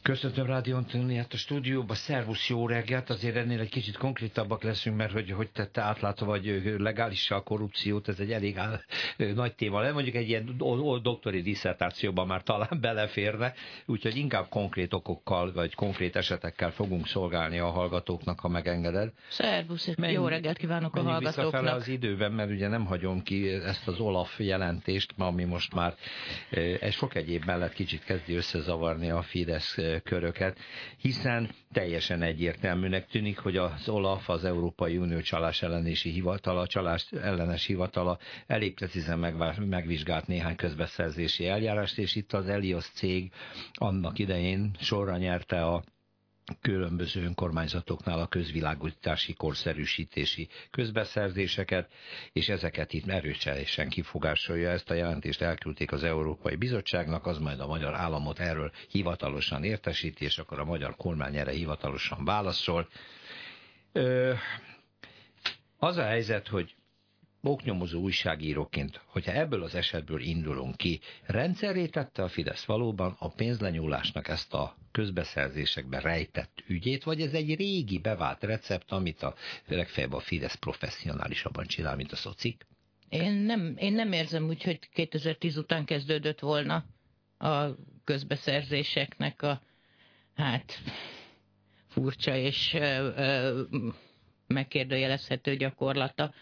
Köszöntöm 0.03 0.47
Rádió 0.47 0.77
Antoniát 0.77 1.33
a 1.33 1.37
stúdióba, 1.37 1.95
szervusz, 1.95 2.49
jó 2.49 2.67
reggelt, 2.67 3.11
azért 3.11 3.37
ennél 3.37 3.61
egy 3.61 3.69
kicsit 3.69 3.97
konkrétabbak 3.97 4.63
leszünk, 4.63 4.97
mert 4.97 5.13
hogy, 5.13 5.31
hogy 5.31 5.51
tette 5.51 5.81
átlátva 5.81 6.27
vagy 6.27 6.75
legális 6.79 7.31
a 7.31 7.43
korrupciót, 7.43 8.09
ez 8.09 8.21
egy 8.21 8.33
elég 8.33 8.59
áll, 8.59 8.81
nagy 9.17 9.55
téma. 9.55 9.81
Le 9.81 9.93
mondjuk 9.93 10.15
egy 10.15 10.29
ilyen 10.29 10.57
doktori 11.03 11.43
diszertációban 11.43 12.27
már 12.27 12.43
talán 12.43 12.79
beleférne, 12.81 13.55
úgyhogy 13.87 14.17
inkább 14.17 14.49
konkrét 14.49 14.93
okokkal 14.93 15.53
vagy 15.53 15.75
konkrét 15.75 16.17
esetekkel 16.17 16.71
fogunk 16.71 17.07
szolgálni 17.07 17.59
a 17.59 17.71
hallgatóknak, 17.71 18.41
ha 18.41 18.49
megengeded. 18.49 19.13
Szervusz, 19.29 19.95
Menj, 19.97 20.13
jó 20.13 20.27
reggelt 20.27 20.57
kívánok 20.57 20.97
a 20.97 21.03
hallgatóknak. 21.03 21.75
az 21.75 21.89
időben, 21.89 22.33
mert 22.33 22.51
ugye 22.51 22.69
nem 22.69 22.85
hagyom 22.87 23.23
ki 23.23 23.49
ezt 23.49 23.89
az 23.89 23.99
Olaf 23.99 24.39
jelentést, 24.39 25.15
ami 25.19 25.45
most 25.45 25.75
már 25.75 25.95
egy 26.81 26.93
sok 26.93 27.15
egyéb 27.15 27.45
mellett 27.45 27.73
kicsit 27.73 28.05
kezdi 28.05 28.35
összezavarni 28.35 29.11
a 29.11 29.23
Fidesz 29.23 29.79
köröket, 29.99 30.59
hiszen 30.97 31.51
teljesen 31.73 32.23
egyértelműnek 32.23 33.07
tűnik, 33.07 33.39
hogy 33.39 33.57
az 33.57 33.89
OLAF, 33.89 34.29
az 34.29 34.45
Európai 34.45 34.97
Unió 34.97 35.21
csalás 35.21 35.63
ellenési 35.63 36.11
hivatala, 36.11 36.67
csalás 36.67 37.13
ellenes 37.13 37.67
hivatala 37.67 38.19
elég 38.47 38.75
precízen 38.75 39.19
megvizsgált 39.59 40.27
néhány 40.27 40.57
közbeszerzési 40.57 41.47
eljárást, 41.47 41.99
és 41.99 42.15
itt 42.15 42.33
az 42.33 42.49
Elios 42.49 42.87
cég 42.87 43.33
annak 43.73 44.19
idején 44.19 44.71
sorra 44.81 45.17
nyerte 45.17 45.65
a 45.65 45.83
különböző 46.61 47.23
önkormányzatoknál 47.25 48.19
a 48.21 48.27
közvilágítási 48.27 49.33
korszerűsítési 49.35 50.49
közbeszerzéseket, 50.71 51.93
és 52.33 52.49
ezeket 52.49 52.93
itt 52.93 53.09
erősen 53.09 53.89
kifogásolja. 53.89 54.71
Ezt 54.71 54.91
a 54.91 54.95
jelentést 54.95 55.41
elküldték 55.41 55.93
az 55.93 56.05
Európai 56.05 56.57
Bizottságnak, 56.57 57.27
az 57.27 57.39
majd 57.39 57.61
a 57.61 57.67
magyar 57.67 57.95
államot 57.95 58.39
erről 58.39 58.73
hivatalosan 58.89 59.65
értesíti, 59.65 60.25
és 60.25 60.39
akkor 60.39 60.59
a 60.59 60.65
magyar 60.65 60.97
kormány 60.97 61.37
erre 61.37 61.53
hivatalosan 61.53 62.25
válaszol. 62.25 62.89
Ö, 63.93 64.33
az 65.79 65.97
a 65.97 66.03
helyzet, 66.05 66.49
hogy 66.49 66.75
oknyomozó 67.43 68.01
újságíróként, 68.01 69.01
hogyha 69.07 69.33
ebből 69.33 69.63
az 69.63 69.75
esetből 69.75 70.21
indulunk 70.21 70.77
ki, 70.77 71.01
rendszerré 71.27 71.87
tette 71.87 72.23
a 72.23 72.29
Fidesz 72.29 72.65
valóban 72.65 73.17
a 73.19 73.29
pénzlenyúlásnak 73.29 74.29
ezt 74.29 74.55
a 74.55 74.77
közbeszerzésekben 74.93 76.01
rejtett 76.01 76.63
ügyét, 76.67 77.05
vagy 77.05 77.21
ez 77.21 77.33
egy 77.33 77.55
régi 77.55 77.99
bevált 77.99 78.43
recept, 78.43 78.93
amit 78.93 79.23
a 79.23 79.35
legfeljebb 79.67 80.13
a 80.13 80.21
Fidesz 80.21 80.55
professzionálisabban 80.55 81.65
csinál, 81.65 81.97
mint 81.97 82.13
a 82.13 82.17
szocik? 82.17 82.67
Én 83.09 83.33
nem, 83.33 83.75
én 83.79 83.93
nem 83.93 84.13
érzem 84.13 84.47
úgy, 84.49 84.63
hogy 84.63 84.79
2010 84.93 85.57
után 85.57 85.85
kezdődött 85.85 86.41
volna 86.41 86.85
a 87.39 87.65
közbeszerzéseknek 88.05 89.43
a 89.43 89.63
hát 90.35 90.79
furcsa 91.89 92.37
és 92.37 92.75
ö, 92.75 93.09
ö, 93.17 93.63
megkérdőjelezhető 94.47 95.57
gyakorlata. 95.57 96.35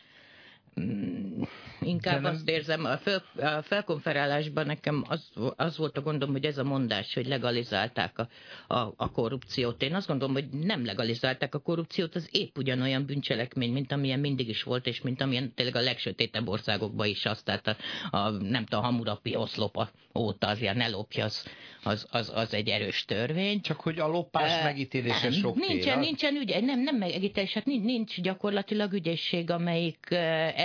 Mm, 0.79 1.43
inkább 1.81 2.21
nem... 2.21 2.33
azt 2.33 2.49
érzem, 2.49 2.85
a, 2.85 2.97
fel, 2.97 3.23
a 3.37 3.63
felkonferálásban 3.63 4.67
nekem 4.67 5.05
az, 5.09 5.31
az 5.57 5.77
volt 5.77 5.99
a 5.99 6.01
gondom, 6.01 6.31
hogy 6.31 6.45
ez 6.45 6.59
a 6.59 6.65
mondás, 6.65 7.15
hogy 7.15 7.27
legalizálták 7.27 8.19
a, 8.19 8.29
a, 8.75 8.95
a 8.97 9.11
korrupciót. 9.11 9.83
Én 9.83 9.95
azt 9.95 10.07
gondolom, 10.07 10.35
hogy 10.35 10.49
nem 10.49 10.85
legalizálták 10.85 11.55
a 11.55 11.59
korrupciót, 11.59 12.15
az 12.15 12.29
épp 12.33 12.57
ugyanolyan 12.57 13.07
bűncselekmény, 13.07 13.73
mint 13.73 13.93
amilyen 13.93 14.21
mindig 14.21 14.49
is 14.49 14.63
volt, 14.63 14.87
és 14.87 15.01
mint 15.03 15.21
amilyen 15.21 15.55
tényleg 15.55 15.77
a 15.77 15.81
legsötétebb 15.81 16.49
országokban 16.49 17.07
is 17.07 17.27
az, 17.27 17.43
tehát 17.43 17.67
a, 17.67 17.77
a 18.17 18.31
nem 18.31 18.65
tudom, 18.65 18.85
a 18.85 18.87
hamurapi 18.87 19.37
oszlopa 19.37 19.91
óta 20.15 20.47
az 20.47 20.61
ilyen 20.61 20.77
ne 20.77 20.87
az, 21.23 21.45
az, 21.83 22.07
az, 22.11 22.33
az 22.35 22.55
egy 22.55 22.69
erős 22.69 23.05
törvény. 23.05 23.61
Csak 23.61 23.81
hogy 23.81 23.99
a 23.99 24.07
lopás 24.07 24.57
uh, 24.57 24.65
megítélése 24.65 25.31
sok 25.31 25.67
Nincsen, 25.67 25.99
nincsen 25.99 26.37
ügy, 26.37 26.65
nem, 26.65 26.81
nem 26.81 26.97
megítélés, 26.97 27.53
hát 27.53 27.65
nincs, 27.65 27.85
nincs 27.85 28.21
gyakorlatilag 28.21 28.93
ügyészség, 28.93 29.51
amelyik 29.51 30.07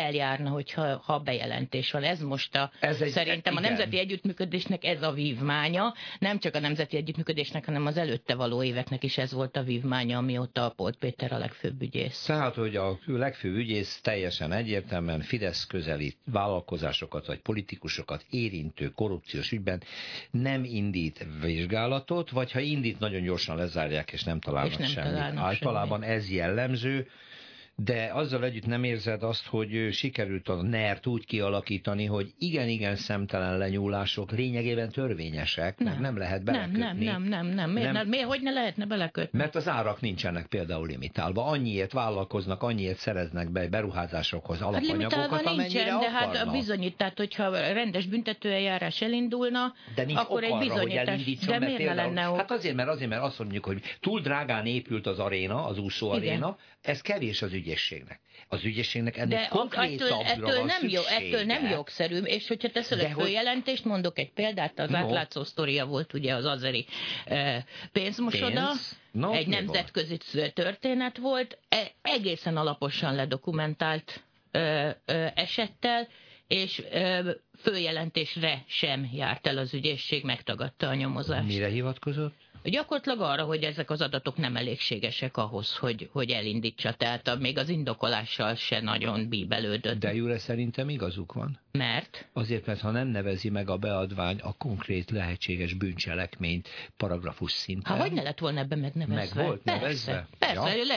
eljárna, 0.04 0.50
hogyha 0.50 1.02
ha 1.06 1.20
bejelentés 1.20 1.92
van. 1.92 2.04
Ez 2.04 2.22
most 2.22 2.56
a, 2.56 2.72
ez 2.80 3.02
egy, 3.02 3.10
szerintem 3.10 3.54
igen. 3.54 3.64
a 3.64 3.68
nemzeti 3.68 4.00
együttműködésnek 4.00 4.84
ez 4.84 5.02
a 5.02 5.12
vívmánya, 5.12 5.94
nem 6.20 6.40
csak 6.40 6.56
a 6.56 6.60
nemzeti 6.60 6.98
együttműködésnek, 6.98 7.66
hanem 7.66 7.86
az 7.86 7.98
előtte 7.98 8.36
való 8.36 8.64
éveknek 8.64 9.04
is 9.04 9.18
ez 9.18 9.32
volt 9.32 9.58
a 9.58 9.64
vívmánya, 9.64 10.18
amióta 10.18 10.66
a 10.66 10.70
Polt 10.70 10.96
Péter 10.96 11.32
a 11.32 11.38
legfőbb 11.38 11.82
ügyész. 11.82 12.24
Tehát, 12.24 12.56
hogy 12.56 12.76
a 12.76 13.00
legfőbb 13.06 13.56
ügyész 13.56 14.00
teljesen 14.02 14.52
egyértelműen 14.52 15.22
Fidesz 15.22 15.66
közeli 15.66 16.16
vállalkozásokat 16.26 17.26
vagy 17.26 17.40
politikusokat 17.40 18.26
érintő 18.30 18.90
korrupciós 18.90 19.52
ügyben 19.52 19.82
nem 20.32 20.64
indít 20.64 21.26
vizsgálatot, 21.42 22.30
vagy 22.30 22.52
ha 22.52 22.60
indít, 22.60 23.00
nagyon 23.00 23.24
gyorsan 23.24 23.58
lezárják, 23.58 24.12
és 24.12 24.24
nem 24.24 24.40
találnak 24.40 24.72
és 24.72 24.78
nem 24.78 24.88
semmit. 24.88 25.12
Találnak 25.12 25.44
Általában 25.44 26.04
ez 26.04 26.32
jellemző, 26.32 27.08
de 27.76 28.10
azzal 28.14 28.44
együtt 28.44 28.66
nem 28.66 28.84
érzed 28.84 29.24
azt, 29.24 29.46
hogy 29.46 29.88
sikerült 29.92 30.50
a 30.50 30.62
NERT 30.62 31.08
úgy 31.08 31.26
kialakítani, 31.26 32.06
hogy 32.06 32.34
igen-igen 32.38 32.96
szemtelen 32.96 33.58
lenyúlások 33.58 34.32
lényegében 34.32 34.90
törvényesek, 34.90 35.80
nem, 35.80 36.02
nem 36.02 36.18
lehet 36.18 36.44
belekötni. 36.44 36.78
Nem, 36.80 36.98
nem, 36.98 37.24
nem, 37.24 37.46
nem, 37.48 37.70
Miért, 37.70 37.92
nem. 37.92 38.08
miért 38.08 38.26
hogy 38.26 38.42
ne 38.42 38.52
lehetne 38.52 38.86
belekötni? 38.86 39.38
Mert 39.38 39.56
az 39.56 39.68
árak 39.68 40.02
nincsenek 40.02 40.46
például 40.46 40.88
limitálva. 40.88 41.46
Annyiért 41.46 41.92
vállalkoznak, 41.92 42.64
annyiért 42.64 42.98
szereznek 42.98 43.52
be 43.52 43.68
beruházásokhoz 43.68 44.60
hát 44.60 44.68
alapanyagokat, 44.68 45.30
hát 45.30 45.46
amennyire 45.46 45.64
nincsen, 45.64 46.00
de 46.00 46.10
hát 46.10 46.36
a 46.36 46.52
bizonyít, 46.52 46.98
tehát 46.98 47.18
hogyha 47.18 47.50
rendes 47.50 48.06
büntetőeljárás 48.06 49.02
elindulna, 49.02 49.74
de 49.96 50.04
nincs 50.04 50.20
akkor 50.20 50.44
egy 50.44 50.58
bizonyítás. 50.58 51.24
De 51.46 51.60
miért 51.60 51.78
például, 51.78 51.96
lenne 51.96 52.30
ok? 52.30 52.38
Hát 52.38 52.52
azért, 52.52 52.76
mert 52.76 52.90
azért, 52.90 53.10
mert 53.10 53.22
azt 53.22 53.40
mondjuk, 53.40 53.66
hogy 53.66 53.82
túl 54.00 54.22
drágán 54.22 54.66
épült 54.66 55.08
az 55.08 55.20
aréna, 55.20 55.66
az 55.66 55.78
úszó 55.78 56.10
aréna, 56.10 56.58
ez 56.82 57.02
kevés 57.02 57.42
az 57.42 57.54
ügyészségnek. 57.64 58.20
Az 58.48 58.64
ügyészségnek 58.64 59.18
ennek 59.18 59.40
De 59.40 59.48
konkrétabbra 59.48 60.24
ettől, 60.24 60.46
ettől 60.46 60.64
nem 60.64 60.88
jó, 60.88 61.02
ettől 61.02 61.44
nem 61.44 61.66
jogszerű, 61.66 62.18
és 62.18 62.48
hogyha 62.48 62.70
teszel 62.70 63.00
egy 63.00 63.12
följelentést, 63.12 63.86
mondok 63.86 64.20
egy 64.20 64.32
példát, 64.32 64.80
az 64.80 64.90
no. 64.90 64.98
átlátszó 64.98 65.44
sztoria 65.44 65.86
volt 65.86 66.14
ugye 66.14 66.34
az 66.34 66.46
azeri 66.46 66.86
e, 67.26 67.66
pénzmosoda, 67.92 68.68
Pénz? 68.68 69.00
no, 69.12 69.34
egy 69.34 69.48
nemzetközi 69.48 70.18
van? 70.34 70.52
történet 70.54 71.18
volt, 71.18 71.58
e, 71.70 71.92
egészen 72.02 72.58
alaposan 72.58 73.16
ledokumentált 73.16 74.24
e, 74.52 74.60
e, 74.60 75.32
esettel, 75.36 76.08
és 76.48 76.84
e, 76.92 77.24
följelentésre 77.58 78.64
sem 78.68 79.10
járt 79.14 79.48
el 79.48 79.58
az 79.58 79.74
ügyészség, 79.74 80.24
megtagadta 80.24 80.88
a 80.88 80.94
nyomozást. 80.94 81.48
Mire 81.48 81.68
hivatkozott? 81.68 82.34
Gyakorlatilag 82.64 83.22
arra, 83.22 83.44
hogy 83.44 83.64
ezek 83.64 83.90
az 83.90 84.02
adatok 84.02 84.38
nem 84.38 84.56
elégségesek 84.56 85.38
ahhoz, 85.38 85.76
hogy, 85.76 86.10
hogy 86.12 86.30
elindítsa. 86.30 86.94
Tehát 86.94 87.40
még 87.40 87.58
az 87.58 87.70
indokolással 87.70 88.56
se 88.56 88.82
nagyon 88.82 89.30
bíbelődött. 89.30 90.00
De 90.00 90.14
Jure 90.14 90.38
szerintem 90.38 90.90
igazuk 90.90 91.34
van. 91.34 91.60
Mert? 91.72 92.28
Azért, 92.34 92.66
mert 92.66 92.80
ha 92.80 92.92
nem 92.92 93.08
nevezi 93.08 93.50
meg 93.50 93.70
a 93.70 93.78
beadvány 93.78 94.40
a 94.40 94.54
konkrét 94.58 95.12
lehetséges 95.12 95.74
bűncselekményt 95.74 96.70
paragrafus 96.98 97.52
szinten. 97.52 97.96
Hát 97.96 98.02
hogy 98.02 98.12
ne 98.12 98.22
lett 98.22 98.40
volna 98.40 98.60
ebben 98.60 98.80
megnevezve? 98.80 99.36
Meg 99.36 99.46
volt 99.46 99.62
persze, 99.62 99.82
nevezve? 99.82 100.28
Persze, 100.40 100.76
ja. 100.76 100.84
le, 100.84 100.96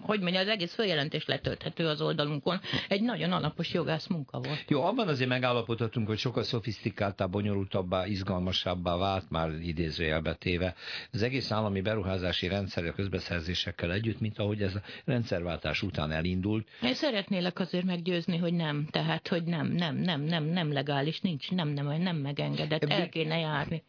hogy 0.00 0.20
mondja, 0.20 0.40
az 0.40 0.48
egész 0.48 0.74
följelentés 0.74 1.26
letölthető 1.26 1.86
az 1.86 2.00
oldalunkon. 2.00 2.60
Egy 2.88 3.02
nagyon 3.02 3.32
alapos 3.32 3.72
jogász 3.72 4.06
munka 4.06 4.40
volt. 4.40 4.64
Jó, 4.68 4.82
abban 4.82 5.08
azért 5.08 5.28
megállapodhatunk, 5.28 6.06
hogy 6.06 6.18
sokkal 6.18 6.42
szofisztikáltabb, 6.42 7.30
bonyolultabbá, 7.30 8.06
izgalmasabbá 8.06 8.96
vált 8.96 9.30
már 9.30 9.50
idézőjelbe 9.50 10.33
téve 10.34 10.74
az 11.12 11.22
egész 11.22 11.50
állami 11.50 11.80
beruházási 11.80 12.48
rendszer 12.48 12.84
a 12.84 12.92
közbeszerzésekkel 12.92 13.92
együtt, 13.92 14.20
mint 14.20 14.38
ahogy 14.38 14.62
ez 14.62 14.74
a 14.74 14.82
rendszerváltás 15.04 15.82
után 15.82 16.12
elindult. 16.12 16.68
Én 16.82 16.94
szeretnélek 16.94 17.58
azért 17.58 17.84
meggyőzni, 17.84 18.36
hogy 18.36 18.52
nem, 18.52 18.86
tehát, 18.90 19.28
hogy 19.28 19.44
nem, 19.44 19.66
nem, 19.66 19.96
nem, 19.96 20.20
nem, 20.20 20.44
nem 20.44 20.72
legális, 20.72 21.20
nincs, 21.20 21.50
nem, 21.50 21.68
nem, 21.68 22.02
nem 22.02 22.16
megengedett, 22.16 22.84
el 22.84 23.08
kéne 23.08 23.38
járni. 23.38 23.82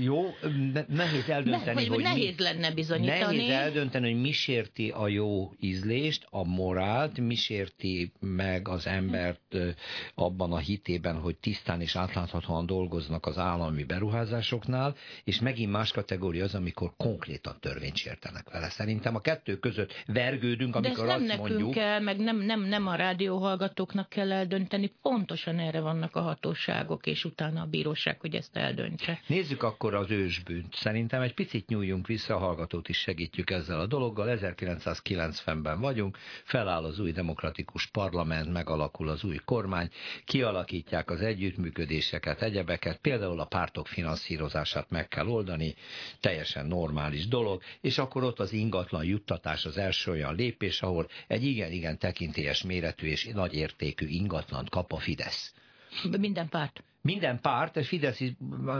Jó, 0.00 0.34
nehéz 0.88 1.28
eldönteni, 1.28 1.64
ne, 1.64 1.72
hogy, 1.72 1.88
hogy 1.88 2.02
nehéz 2.02 2.36
mi, 2.36 2.42
lenne 2.42 2.70
bizonyítani. 2.70 3.36
Nehéz 3.36 3.50
eldönteni, 3.50 4.12
hogy 4.12 4.20
mi 4.20 4.32
sérti 4.32 4.90
a 4.90 5.08
jó 5.08 5.52
ízlést, 5.60 6.26
a 6.30 6.44
morált, 6.44 7.18
mi 7.18 7.34
sérti 7.34 8.12
meg 8.20 8.68
az 8.68 8.86
embert 8.86 9.56
abban 10.14 10.52
a 10.52 10.58
hitében, 10.58 11.20
hogy 11.20 11.36
tisztán 11.36 11.80
és 11.80 11.96
átláthatóan 11.96 12.66
dolgoznak 12.66 13.26
az 13.26 13.38
állami 13.38 13.84
beruházásoknál, 13.84 14.96
és 15.24 15.40
megint 15.40 15.70
más 15.70 15.83
kategória 15.92 16.44
az, 16.44 16.54
amikor 16.54 16.92
konkrétan 16.96 17.56
törvényt 17.60 17.96
sértenek 17.96 18.50
vele. 18.50 18.68
Szerintem 18.68 19.14
a 19.14 19.20
kettő 19.20 19.58
között 19.58 19.92
vergődünk, 20.06 20.76
amikor 20.76 21.06
De 21.06 21.12
azt 21.12 21.26
nem 21.26 21.38
mondjuk... 21.38 21.70
kell, 21.70 22.00
meg 22.00 22.18
nem, 22.18 22.36
nem, 22.36 22.60
nem 22.60 22.86
a 22.86 22.94
rádióhallgatóknak 22.94 24.08
kell 24.08 24.32
eldönteni, 24.32 24.92
pontosan 25.02 25.58
erre 25.58 25.80
vannak 25.80 26.16
a 26.16 26.20
hatóságok, 26.20 27.06
és 27.06 27.24
utána 27.24 27.60
a 27.60 27.66
bíróság, 27.66 28.20
hogy 28.20 28.34
ezt 28.34 28.56
eldöntse. 28.56 29.20
Nézzük 29.26 29.62
akkor 29.62 29.94
az 29.94 30.10
ősbűnt. 30.10 30.74
Szerintem 30.74 31.22
egy 31.22 31.34
picit 31.34 31.68
nyúljunk 31.68 32.06
vissza, 32.06 32.34
a 32.34 32.38
hallgatót 32.38 32.88
is 32.88 32.98
segítjük 32.98 33.50
ezzel 33.50 33.80
a 33.80 33.86
dologgal. 33.86 34.38
1990-ben 34.40 35.80
vagyunk, 35.80 36.18
feláll 36.44 36.84
az 36.84 36.98
új 36.98 37.12
demokratikus 37.12 37.86
parlament, 37.86 38.52
megalakul 38.52 39.08
az 39.08 39.24
új 39.24 39.36
kormány, 39.44 39.90
kialakítják 40.24 41.10
az 41.10 41.20
együttműködéseket, 41.20 42.42
egyebeket, 42.42 42.98
például 42.98 43.40
a 43.40 43.44
pártok 43.44 43.86
finanszírozását 43.86 44.90
meg 44.90 45.08
kell 45.08 45.26
oldani, 45.26 45.73
teljesen 46.20 46.66
normális 46.66 47.28
dolog, 47.28 47.62
és 47.80 47.98
akkor 47.98 48.24
ott 48.24 48.40
az 48.40 48.52
ingatlan 48.52 49.04
juttatás 49.04 49.64
az 49.64 49.78
első 49.78 50.10
olyan 50.10 50.34
lépés, 50.34 50.82
ahol 50.82 51.08
egy 51.26 51.44
igen-igen 51.44 51.98
tekintélyes 51.98 52.62
méretű 52.62 53.06
és 53.06 53.24
nagy 53.32 53.54
értékű 53.54 54.06
ingatlan 54.06 54.66
kap 54.70 54.92
a 54.92 54.98
Fidesz. 54.98 55.54
Minden 56.18 56.48
párt. 56.48 56.82
Minden 57.04 57.40
párt, 57.40 57.76
és 57.76 57.88
Fidesz 57.88 58.20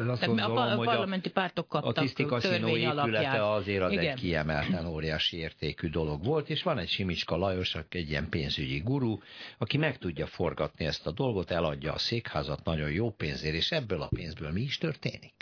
azt 0.07 0.27
gondolom, 0.27 0.57
a, 0.57 0.73
a 0.73 0.77
hogy 0.77 0.87
parlamenti 0.87 1.31
pártok 1.31 1.69
kaptak 1.69 1.97
a 1.97 2.01
tisztikaszinó 2.01 2.77
épülete 2.77 3.51
azért 3.51 3.83
az 3.83 3.93
Igen. 3.93 4.05
egy 4.05 4.15
kiemelten 4.15 4.87
óriási 4.87 5.37
értékű 5.37 5.89
dolog 5.89 6.25
volt, 6.25 6.49
és 6.49 6.63
van 6.63 6.79
egy 6.79 6.89
Simicska 6.89 7.37
Lajos, 7.37 7.77
egy 7.89 8.11
ilyen 8.11 8.29
pénzügyi 8.29 8.79
guru, 8.79 9.19
aki 9.59 9.77
meg 9.77 9.99
tudja 9.99 10.27
forgatni 10.27 10.85
ezt 10.85 11.07
a 11.07 11.11
dolgot, 11.11 11.51
eladja 11.51 11.93
a 11.93 11.99
székházat 11.99 12.65
nagyon 12.65 12.91
jó 12.91 13.11
pénzért, 13.11 13.55
és 13.55 13.71
ebből 13.71 14.03
a 14.03 14.09
pénzből 14.09 14.51
mi 14.51 14.61
is 14.61 14.79
történik? 14.79 15.35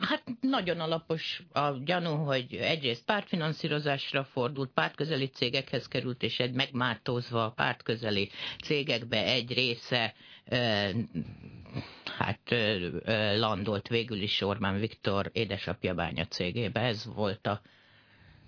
Hát 0.00 0.22
nagyon 0.40 0.80
alapos 0.80 1.42
a 1.52 1.70
gyanú, 1.84 2.10
hogy 2.10 2.54
egyrészt 2.54 3.04
pártfinanszírozásra 3.04 4.24
fordult, 4.24 4.70
pártközeli 4.70 5.26
cégekhez 5.26 5.88
került, 5.88 6.22
és 6.22 6.38
egy 6.40 6.52
megmártózva 6.52 7.44
a 7.44 7.50
pártközeli 7.50 8.30
cégekbe 8.64 9.24
egy 9.24 9.52
része 9.52 10.14
hát 12.18 12.54
landolt 13.36 13.88
végül 13.88 14.20
is 14.20 14.40
Orbán 14.40 14.78
Viktor 14.80 15.30
édesapja 15.32 15.94
bánya 15.94 16.26
cégébe. 16.26 16.80
Ez 16.80 17.06
volt 17.14 17.46
a, 17.46 17.60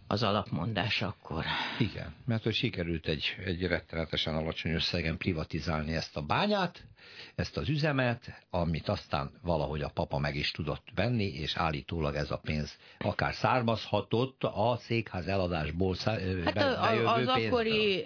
az 0.08 0.22
alapmondás 0.22 1.02
akkor. 1.02 1.44
Igen, 1.78 2.14
mert 2.26 2.42
hogy 2.42 2.54
sikerült 2.54 3.08
egy, 3.08 3.36
egy 3.44 3.66
rettenetesen 3.66 4.34
alacsony 4.34 4.72
összegen 4.72 5.16
privatizálni 5.16 5.94
ezt 5.94 6.16
a 6.16 6.22
bányát, 6.22 6.84
ezt 7.34 7.56
az 7.56 7.68
üzemet, 7.68 8.46
amit 8.50 8.88
aztán 8.88 9.30
valahogy 9.42 9.82
a 9.82 9.88
papa 9.88 10.18
meg 10.18 10.36
is 10.36 10.50
tudott 10.50 10.86
venni, 10.94 11.24
és 11.24 11.56
állítólag 11.56 12.14
ez 12.14 12.30
a 12.30 12.36
pénz 12.36 12.78
akár 12.98 13.34
származhatott 13.34 14.44
a 14.44 14.76
székház 14.80 15.26
eladásból 15.26 15.96
hát 16.44 16.56
a, 16.56 17.14
az 17.14 17.26
akkori, 17.26 18.04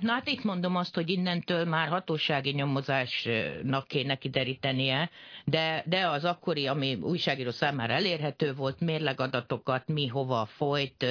na 0.00 0.12
hát 0.12 0.28
itt 0.28 0.44
mondom 0.44 0.76
azt, 0.76 0.94
hogy 0.94 1.10
innentől 1.10 1.64
már 1.64 1.88
hatósági 1.88 2.50
nyomozásnak 2.50 3.88
kéne 3.88 4.14
kiderítenie, 4.16 5.10
de, 5.44 5.82
de 5.86 6.08
az 6.08 6.24
akkori, 6.24 6.66
ami 6.66 6.94
újságíró 6.94 7.50
számára 7.50 7.92
elérhető 7.92 8.54
volt, 8.54 8.80
mérlegadatokat, 8.80 9.88
mi 9.88 10.06
hova 10.06 10.46
folyt, 10.46 11.06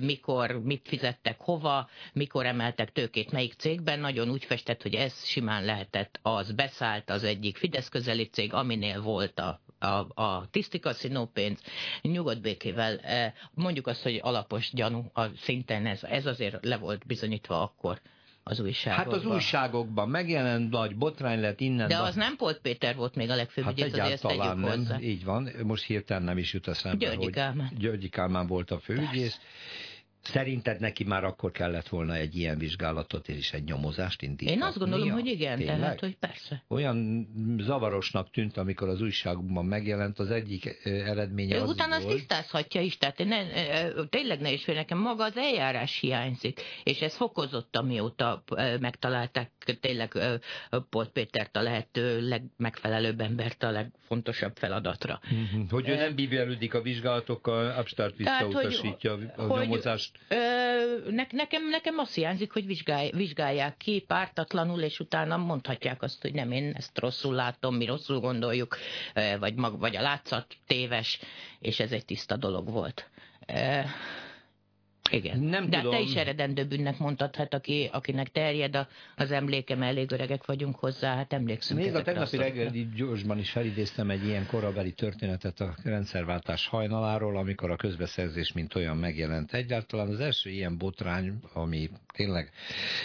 mikor, 0.00 0.62
mit 0.62 0.88
fizettek 0.88 1.40
hova, 1.40 1.88
mikor 2.12 2.46
emeltek 2.46 2.92
tőkét 2.92 3.32
melyik 3.32 3.52
cégben, 3.52 4.00
nagyon 4.00 4.30
úgy 4.30 4.44
festett, 4.44 4.82
hogy 4.82 4.94
ez 4.94 5.24
simán 5.24 5.64
lehetett 5.64 6.18
az. 6.22 6.52
Beszállt 6.52 7.10
az 7.10 7.24
egyik 7.24 7.56
Fidesz 7.56 7.88
közeli 7.88 8.24
cég, 8.24 8.52
aminél 8.52 9.02
volt 9.02 9.38
a 9.38 9.62
a, 9.78 10.22
a 10.22 10.48
tisztikaszinó 10.50 11.26
pénz, 11.26 11.60
nyugodt 12.02 12.40
békével, 12.40 13.00
mondjuk 13.54 13.86
azt, 13.86 14.02
hogy 14.02 14.20
alapos 14.22 14.70
gyanú, 14.72 15.10
a 15.12 15.26
szinten 15.36 15.86
ez, 15.86 16.02
ez 16.04 16.26
azért 16.26 16.64
le 16.64 16.76
volt 16.76 17.06
bizonyítva 17.06 17.62
akkor 17.62 18.00
az 18.46 18.60
újságokban. 18.60 19.12
Hát 19.12 19.24
az 19.24 19.26
újságokban 19.26 20.08
megjelent 20.08 20.70
nagy 20.70 20.96
botrány 20.96 21.40
lett 21.40 21.60
innen. 21.60 21.88
De 21.88 21.98
az 21.98 22.14
nem 22.14 22.36
Polt 22.36 22.58
Péter 22.58 22.96
volt 22.96 23.14
még 23.14 23.30
a 23.30 23.34
legfőbb 23.34 23.64
hát 23.64 23.72
ügyész, 23.72 23.94
ezt 23.94 24.22
nem. 24.22 24.62
Hozzá. 24.62 24.98
Így 25.00 25.24
van, 25.24 25.50
most 25.62 25.84
hirtelen 25.84 26.22
nem 26.22 26.38
is 26.38 26.52
jut 26.52 26.68
eszembe, 26.68 27.06
Györgyi 27.06 27.30
Kálmán. 27.30 27.68
hogy 27.68 27.78
Györgyi 27.78 28.08
Kálmán 28.08 28.46
volt 28.46 28.70
a 28.70 28.78
főügyész. 28.78 29.10
Persze 29.12 29.38
Szerinted 30.24 30.80
neki 30.80 31.04
már 31.04 31.24
akkor 31.24 31.50
kellett 31.50 31.88
volna 31.88 32.14
egy 32.14 32.36
ilyen 32.36 32.58
vizsgálatot 32.58 33.28
és 33.28 33.52
egy 33.52 33.64
nyomozást 33.64 34.22
indítani? 34.22 34.56
Én 34.56 34.62
azt 34.62 34.78
gondolom, 34.78 35.10
hogy 35.10 35.26
igen, 35.26 35.58
Tényleg? 35.58 35.78
tehát, 35.78 36.00
hogy 36.00 36.16
persze. 36.16 36.64
Olyan 36.68 37.28
zavarosnak 37.58 38.30
tűnt, 38.30 38.56
amikor 38.56 38.88
az 38.88 39.00
újságban 39.00 39.64
megjelent 39.64 40.18
az 40.18 40.30
egyik 40.30 40.80
eredménye 40.84 41.62
az 41.62 41.68
Utána 41.68 41.90
volt. 41.90 42.04
azt 42.04 42.16
tisztázhatja 42.16 42.80
is, 42.80 42.98
tehát 42.98 43.18
ne, 43.18 43.44
tényleg 44.04 44.40
ne 44.40 44.52
is 44.52 44.64
nekem 44.64 44.98
maga 44.98 45.24
az 45.24 45.36
eljárás 45.36 45.98
hiányzik, 46.00 46.60
és 46.82 47.00
ez 47.00 47.16
fokozott, 47.16 47.76
amióta 47.76 48.44
megtalálták 48.80 49.50
tényleg 49.80 50.12
Polt 50.90 51.08
Pétert 51.08 51.56
a 51.56 51.62
lehető 51.62 52.28
legmegfelelőbb 52.28 53.20
embert 53.20 53.62
a 53.62 53.70
legfontosabb 53.70 54.56
feladatra. 54.56 55.20
Mhm. 55.30 55.60
Hogy 55.70 55.88
ő 55.88 55.94
nem 55.94 56.14
bíbelődik 56.14 56.74
a 56.74 56.82
vizsgálatokkal, 56.82 57.70
Abstart 57.70 58.16
visszautasítja 58.16 59.14
hogy, 59.14 59.30
a 59.36 59.58
nyomozást 59.60 60.13
Ö, 60.28 61.10
ne, 61.10 61.26
nekem, 61.30 61.68
nekem 61.68 61.98
azt 61.98 62.14
hiányzik, 62.14 62.52
hogy 62.52 62.66
vizsgálj, 62.66 63.10
vizsgálják 63.10 63.76
ki 63.76 64.04
pártatlanul, 64.06 64.80
és 64.80 65.00
utána 65.00 65.36
mondhatják 65.36 66.02
azt, 66.02 66.22
hogy 66.22 66.32
nem, 66.32 66.52
én 66.52 66.72
ezt 66.76 66.98
rosszul 66.98 67.34
látom, 67.34 67.74
mi 67.74 67.84
rosszul 67.84 68.20
gondoljuk, 68.20 68.76
vagy, 69.38 69.54
mag, 69.54 69.78
vagy 69.78 69.96
a 69.96 70.02
látszat 70.02 70.46
téves, 70.66 71.20
és 71.60 71.80
ez 71.80 71.92
egy 71.92 72.04
tiszta 72.04 72.36
dolog 72.36 72.70
volt. 72.70 73.10
Igen. 75.14 75.38
Nem 75.38 75.70
De 75.70 75.76
tudom. 75.76 75.92
te 75.92 76.00
is 76.00 76.14
eredendő 76.14 76.66
bűnnek 76.66 76.98
mondtad, 76.98 77.36
hát 77.36 77.54
aki, 77.54 77.88
akinek 77.92 78.30
terjed 78.30 78.76
a, 78.76 78.88
az 79.16 79.30
emlékem, 79.30 79.82
elég 79.82 80.12
öregek 80.12 80.46
vagyunk 80.46 80.76
hozzá, 80.76 81.14
hát 81.14 81.32
emlékszünk. 81.32 81.80
Még 81.80 81.94
a 81.94 82.02
tegnapi 82.02 82.36
reggeli 82.36 82.88
gyorsban 82.94 83.38
is 83.38 83.50
felidéztem 83.50 84.10
egy 84.10 84.24
ilyen 84.24 84.46
korabeli 84.46 84.92
történetet 84.92 85.60
a 85.60 85.74
rendszerváltás 85.82 86.66
hajnaláról, 86.66 87.36
amikor 87.36 87.70
a 87.70 87.76
közbeszerzés 87.76 88.52
mint 88.52 88.74
olyan 88.74 88.96
megjelent. 88.96 89.52
Egyáltalán 89.52 90.08
az 90.08 90.20
első 90.20 90.50
ilyen 90.50 90.78
botrány, 90.78 91.40
ami 91.52 91.90
tényleg 92.12 92.50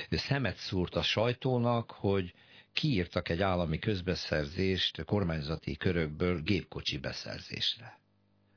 szemet 0.10 0.56
szúrt 0.56 0.95
a 0.95 1.02
sajtónak, 1.02 1.91
hogy 1.91 2.34
kiírtak 2.74 3.30
egy 3.30 3.41
állami 3.41 3.80
közbeszerzést 3.80 5.04
kormányzati 5.06 5.78
körökből 5.78 6.41
gépkocsi 6.41 6.98
beszerzésre. 6.98 8.00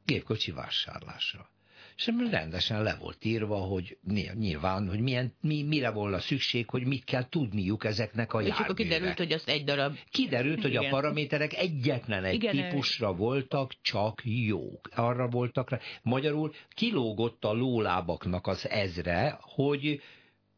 Gépkocsi 0.05 0.51
vásárlásra 0.51 1.52
és 1.97 2.11
rendesen 2.31 2.83
le 2.83 2.97
volt 3.01 3.25
írva, 3.25 3.57
hogy 3.57 3.99
nyilván, 4.35 4.89
hogy 4.89 5.01
milyen, 5.01 5.35
mi, 5.41 5.63
mire 5.63 5.91
volna 5.91 6.19
szükség, 6.19 6.69
hogy 6.69 6.85
mit 6.87 7.05
kell 7.05 7.29
tudniuk 7.29 7.85
ezeknek 7.85 8.33
a 8.33 8.43
És 8.43 8.51
akkor 8.51 8.75
kiderült, 8.75 9.19
hogy 9.19 9.33
az 9.33 9.43
egy 9.47 9.65
darab. 9.65 9.97
Kiderült, 10.11 10.63
hogy 10.63 10.71
Igen. 10.71 10.85
a 10.85 10.89
paraméterek 10.89 11.55
egyetlen 11.55 12.25
egy 12.25 12.35
Igen, 12.35 12.57
típusra 12.57 13.13
voltak 13.15 13.73
csak 13.83 14.21
jók. 14.25 14.91
Arra 14.95 15.29
voltak 15.29 15.71
rá. 15.71 15.79
Magyarul 16.03 16.55
kilógott 16.75 17.45
a 17.45 17.53
lólábaknak 17.53 18.47
az 18.47 18.69
ezre, 18.69 19.39
hogy 19.41 20.01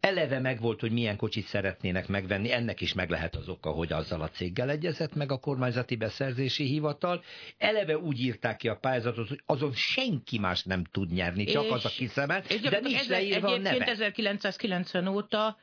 eleve 0.04 0.38
megvolt, 0.38 0.80
hogy 0.80 0.92
milyen 0.92 1.16
kocsit 1.16 1.46
szeretnének 1.46 2.08
megvenni, 2.08 2.52
ennek 2.52 2.80
is 2.80 2.92
meg 2.92 3.10
lehet 3.10 3.36
az 3.36 3.48
oka, 3.48 3.70
hogy 3.70 3.92
azzal 3.92 4.20
a 4.20 4.28
céggel 4.28 4.70
egyezett 4.70 5.14
meg 5.14 5.32
a 5.32 5.38
kormányzati 5.38 5.96
beszerzési 5.96 6.64
hivatal. 6.64 7.22
Eleve 7.58 7.98
úgy 7.98 8.20
írták 8.20 8.56
ki 8.56 8.68
a 8.68 8.76
pályázatot, 8.76 9.28
hogy 9.28 9.40
azon 9.46 9.72
senki 9.72 10.38
más 10.38 10.62
nem 10.62 10.84
tud 10.84 11.12
nyerni, 11.12 11.44
csak 11.44 11.64
és, 11.64 11.70
az, 11.70 11.84
aki 11.84 12.06
szemel, 12.06 12.42
de 12.70 12.80
nincs 12.82 13.08
leírva 13.08 13.52
a 13.52 13.58
neve. 13.58 13.84
1990 13.84 15.06
óta 15.06 15.56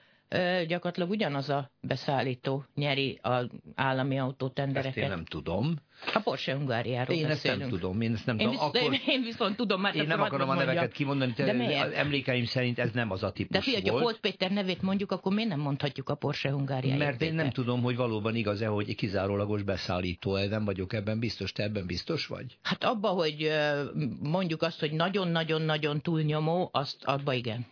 gyakorlatilag 0.68 1.10
ugyanaz 1.10 1.50
a 1.50 1.72
beszállító 1.82 2.66
nyeri 2.76 3.20
az 3.22 3.48
állami 3.76 4.20
autótendereket. 4.20 4.98
Ezt 4.98 4.98
én 4.98 5.10
nem 5.10 5.26
tudom. 5.26 5.76
A 6.14 6.20
Porsche 6.20 6.56
Hungáriáról 6.56 7.16
Én 7.16 7.28
beszélünk. 7.28 7.62
ezt 7.62 7.72
nem 7.72 7.80
tudom, 7.80 8.02
én 8.02 8.14
ezt 8.14 8.26
nem 8.26 8.40
én 8.40 8.50
tudom. 8.50 8.72
Visz, 8.72 8.82
Akkor... 8.82 9.00
Én 9.16 9.22
viszont 9.22 9.56
tudom, 9.56 9.82
mert 9.82 9.96
Én 9.96 10.08
nem 10.08 10.22
akarom 10.22 10.50
a 10.50 10.54
neveket 10.54 10.74
mondjam. 10.76 10.92
kimondani, 10.92 11.34
de 11.68 11.80
az 11.80 11.92
emlékeim 11.92 12.46
szerint 12.46 12.80
ez 12.80 12.92
nem 12.92 13.12
az 13.12 13.24
a 13.24 13.32
típus 13.32 13.52
De 13.58 13.62
figyelj, 13.62 13.84
volt. 13.84 13.96
ha 13.96 14.02
Polt 14.02 14.20
Péter 14.20 14.52
nevét 14.52 14.82
mondjuk, 14.82 15.12
akkor 15.12 15.34
miért 15.34 15.50
nem 15.50 15.60
mondhatjuk 15.60 16.10
a 16.10 16.16
Porsche 16.16 16.52
Hungáriáját? 16.52 17.00
Mert 17.00 17.12
Péter? 17.18 17.28
én 17.28 17.36
nem 17.36 17.50
tudom, 17.50 17.82
hogy 17.82 17.96
valóban 17.96 18.36
igaz-e, 18.36 18.68
hogy 18.68 18.96
kizárólagos 18.96 19.64
beszállító, 19.64 20.38
nem 20.38 20.66
vagyok 20.66 20.94
ebben 20.94 21.20
biztos, 21.20 21.52
te 21.52 21.64
ebben 21.64 21.86
biztos 21.86 22.28
vagy? 22.28 22.58
Hát 22.62 22.84
abba, 22.84 23.08
hogy 23.08 23.52
mondjuk 24.22 24.62
azt, 24.62 24.80
hogy 24.80 24.92
nagyon-nagyon-nagyon 24.92 26.02
túlnyomó, 26.02 26.70
azt 26.74 27.04
abba 27.04 27.34
igen 27.34 27.66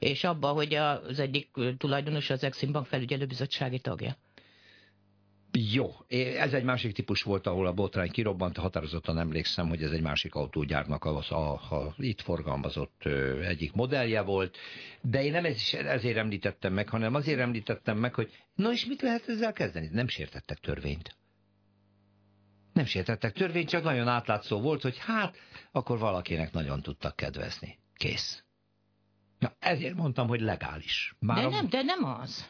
és 0.00 0.24
abba, 0.24 0.48
hogy 0.48 0.74
az 0.74 1.18
egyik 1.18 1.50
tulajdonos 1.78 2.30
az 2.30 2.44
Exim 2.44 2.72
Bank 2.72 2.86
felügyelőbizottsági 2.86 3.78
tagja. 3.78 4.16
Jó, 5.52 5.90
ez 6.38 6.52
egy 6.52 6.64
másik 6.64 6.92
típus 6.92 7.22
volt, 7.22 7.46
ahol 7.46 7.66
a 7.66 7.72
botrány 7.72 8.10
kirobbant, 8.10 8.56
határozottan 8.56 9.18
emlékszem, 9.18 9.68
hogy 9.68 9.82
ez 9.82 9.90
egy 9.90 10.00
másik 10.02 10.34
autógyárnak 10.34 11.04
a, 11.04 11.22
a, 11.28 11.52
a 11.74 11.94
itt 11.96 12.20
forgalmazott 12.20 13.04
egyik 13.42 13.72
modellje 13.72 14.22
volt, 14.22 14.56
de 15.00 15.24
én 15.24 15.30
nem 15.30 15.44
ez 15.44 15.54
is 15.54 15.72
ezért 15.72 16.16
említettem 16.16 16.72
meg, 16.72 16.88
hanem 16.88 17.14
azért 17.14 17.40
említettem 17.40 17.98
meg, 17.98 18.14
hogy 18.14 18.30
na 18.54 18.72
és 18.72 18.86
mit 18.86 19.02
lehet 19.02 19.28
ezzel 19.28 19.52
kezdeni? 19.52 19.88
Nem 19.92 20.08
sértettek 20.08 20.58
törvényt. 20.58 21.16
Nem 22.72 22.84
sértettek 22.84 23.32
törvényt, 23.32 23.68
csak 23.68 23.82
nagyon 23.82 24.08
átlátszó 24.08 24.60
volt, 24.60 24.82
hogy 24.82 24.98
hát, 24.98 25.36
akkor 25.72 25.98
valakinek 25.98 26.52
nagyon 26.52 26.82
tudtak 26.82 27.16
kedvezni. 27.16 27.78
Kész. 27.94 28.44
Na, 29.40 29.52
ezért 29.58 29.94
mondtam, 29.94 30.28
hogy 30.28 30.40
legális. 30.40 31.14
Már 31.18 31.36
de, 31.36 31.46
a... 31.46 31.50
nem, 31.50 31.68
de 31.68 31.82
nem 31.82 32.04
az. 32.04 32.48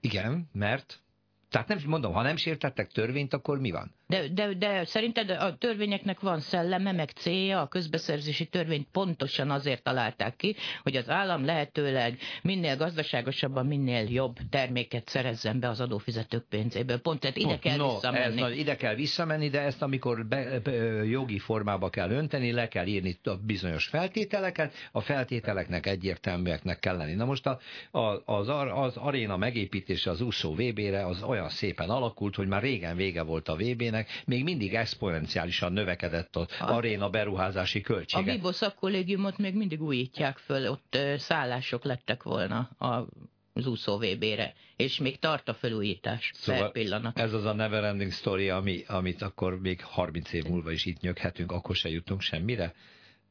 Igen, 0.00 0.48
mert 0.52 1.00
tehát 1.48 1.68
nem 1.68 1.78
mondom, 1.86 2.12
ha 2.12 2.22
nem 2.22 2.36
sértettek 2.36 2.92
törvényt, 2.92 3.32
akkor 3.32 3.60
mi 3.60 3.70
van? 3.70 3.94
De, 4.08 4.28
de, 4.28 4.54
de 4.54 4.84
szerinted 4.84 5.30
a 5.30 5.56
törvényeknek 5.56 6.20
van 6.20 6.40
szelleme, 6.40 6.92
meg 6.92 7.10
célja, 7.10 7.60
a 7.60 7.66
közbeszerzési 7.68 8.46
törvényt 8.46 8.88
pontosan 8.92 9.50
azért 9.50 9.82
találták 9.82 10.36
ki, 10.36 10.56
hogy 10.82 10.96
az 10.96 11.10
állam 11.10 11.44
lehetőleg 11.44 12.18
minél 12.42 12.76
gazdaságosabban, 12.76 13.66
minél 13.66 14.10
jobb 14.10 14.36
terméket 14.50 15.08
szerezzen 15.08 15.60
be 15.60 15.68
az 15.68 15.80
adófizetők 15.80 16.44
pénzéből. 16.48 16.98
Pont 16.98 17.20
tehát 17.20 17.36
ide 17.36 17.58
kell 17.58 17.76
no, 17.76 17.92
visszamenni. 17.92 18.42
Ez, 18.42 18.50
ide 18.50 18.76
kell 18.76 18.94
visszamenni, 18.94 19.48
de 19.48 19.60
ezt 19.60 19.82
amikor 19.82 20.26
be, 20.26 20.60
be, 20.60 20.72
jogi 21.04 21.38
formába 21.38 21.90
kell 21.90 22.10
önteni, 22.10 22.52
le 22.52 22.68
kell 22.68 22.86
írni 22.86 23.18
a 23.24 23.36
bizonyos 23.36 23.86
feltételeket, 23.86 24.74
a 24.92 25.00
feltételeknek 25.00 25.86
egyértelműeknek 25.86 26.78
kell 26.78 26.96
lenni. 26.96 27.14
Na 27.14 27.24
most 27.24 27.46
a, 27.46 27.58
a, 27.90 28.22
az, 28.24 28.48
az 28.72 28.96
aréna 28.96 29.36
megépítése 29.36 30.10
az 30.10 30.20
úszó 30.20 30.54
VB-re 30.54 31.06
az 31.06 31.22
olyan 31.22 31.48
szépen 31.48 31.90
alakult, 31.90 32.34
hogy 32.34 32.48
már 32.48 32.62
régen 32.62 32.96
vége 32.96 33.22
volt 33.22 33.48
a 33.48 33.56
VB-nek, 33.56 33.95
működjenek, 33.96 34.24
még 34.26 34.44
mindig 34.44 34.74
exponenciálisan 34.74 35.72
növekedett 35.72 36.36
az 36.36 36.46
a, 36.60 36.70
aréna 36.70 37.10
beruházási 37.10 37.80
költsége. 37.80 38.30
A 38.30 38.34
Vibo 38.34 38.52
szakkollégiumot 38.52 39.38
még 39.38 39.54
mindig 39.54 39.82
újítják 39.82 40.38
föl, 40.38 40.68
ott 40.68 40.98
szállások 41.16 41.84
lettek 41.84 42.22
volna 42.22 42.58
a 42.78 43.06
az 43.52 43.66
úszó 43.66 43.98
VB-re, 43.98 44.54
és 44.76 44.98
még 44.98 45.18
tart 45.18 45.48
a 45.48 45.54
felújítás 45.54 46.30
szóval 46.34 46.62
per 46.62 46.72
pillanat. 46.72 47.18
Ez 47.18 47.32
az 47.32 47.44
a 47.44 47.52
neverending 47.52 48.12
story, 48.12 48.50
ami, 48.50 48.84
amit 48.86 49.22
akkor 49.22 49.60
még 49.60 49.80
30 49.82 50.32
év 50.32 50.44
múlva 50.44 50.70
is 50.70 50.84
itt 50.84 51.00
nyöghetünk, 51.00 51.52
akkor 51.52 51.76
se 51.76 51.88
jutunk 51.88 52.20
semmire? 52.20 52.74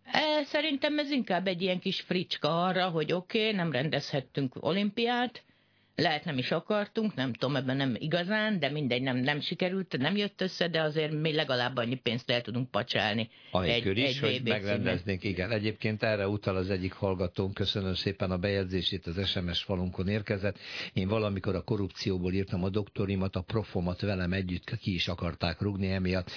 E, 0.04 0.43
szerintem 0.43 0.99
ez 0.99 1.12
inkább 1.12 1.47
egy 1.47 1.62
ilyen 1.62 1.80
kis 1.80 2.01
fricska 2.01 2.63
arra, 2.63 2.89
hogy 2.89 3.12
oké, 3.12 3.39
okay, 3.39 3.51
nem 3.51 3.71
rendezhettünk 3.71 4.56
olimpiát, 4.60 5.43
lehet 5.96 6.26
nem 6.26 6.38
is 6.38 6.52
akartunk, 6.52 7.16
nem 7.16 7.34
tudom, 7.34 7.56
ebben 7.56 7.76
nem 7.76 7.96
igazán, 7.98 8.60
de 8.60 8.70
mindegy, 8.70 9.02
nem, 9.02 9.18
nem 9.18 9.40
sikerült, 9.40 9.98
nem 9.98 10.16
jött 10.16 10.42
össze, 10.42 10.68
de 10.68 10.82
azért 10.82 11.12
mi 11.12 11.34
legalább 11.34 11.78
annyi 11.78 11.96
pénzt 11.96 12.32
el 12.32 12.42
tudunk 12.42 12.72
pacsálni. 12.72 13.30
Anélkül 13.52 13.98
is, 13.98 14.22
egy 14.22 14.40
hogy 14.40 14.42
megrendeznénk, 14.44 15.24
igen. 15.24 15.52
Egyébként 15.52 16.04
erre 16.04 16.28
utal 16.28 16.56
az 16.56 16.70
egyik 16.70 16.94
hallgatón, 16.94 17.54
köszönöm 17.54 17.94
szépen 17.94 18.32
a 18.32 18.38
bejegyzését, 18.38 19.08
az 19.08 19.28
SMS 19.28 19.64
falunkon 19.64 20.08
érkezett. 20.08 20.58
Én 20.94 21.08
valamikor 21.08 21.56
a 21.56 21.62
korrupcióból 21.62 22.34
írtam 22.34 22.64
a 22.64 22.70
doktorimat, 22.70 23.36
a 23.36 23.42
profomat 23.42 24.02
velem 24.02 24.34
együtt 24.34 24.78
ki 24.78 24.94
is 24.94 25.08
akarták 25.08 25.62
rugni 25.62 25.92
emiatt, 25.92 26.32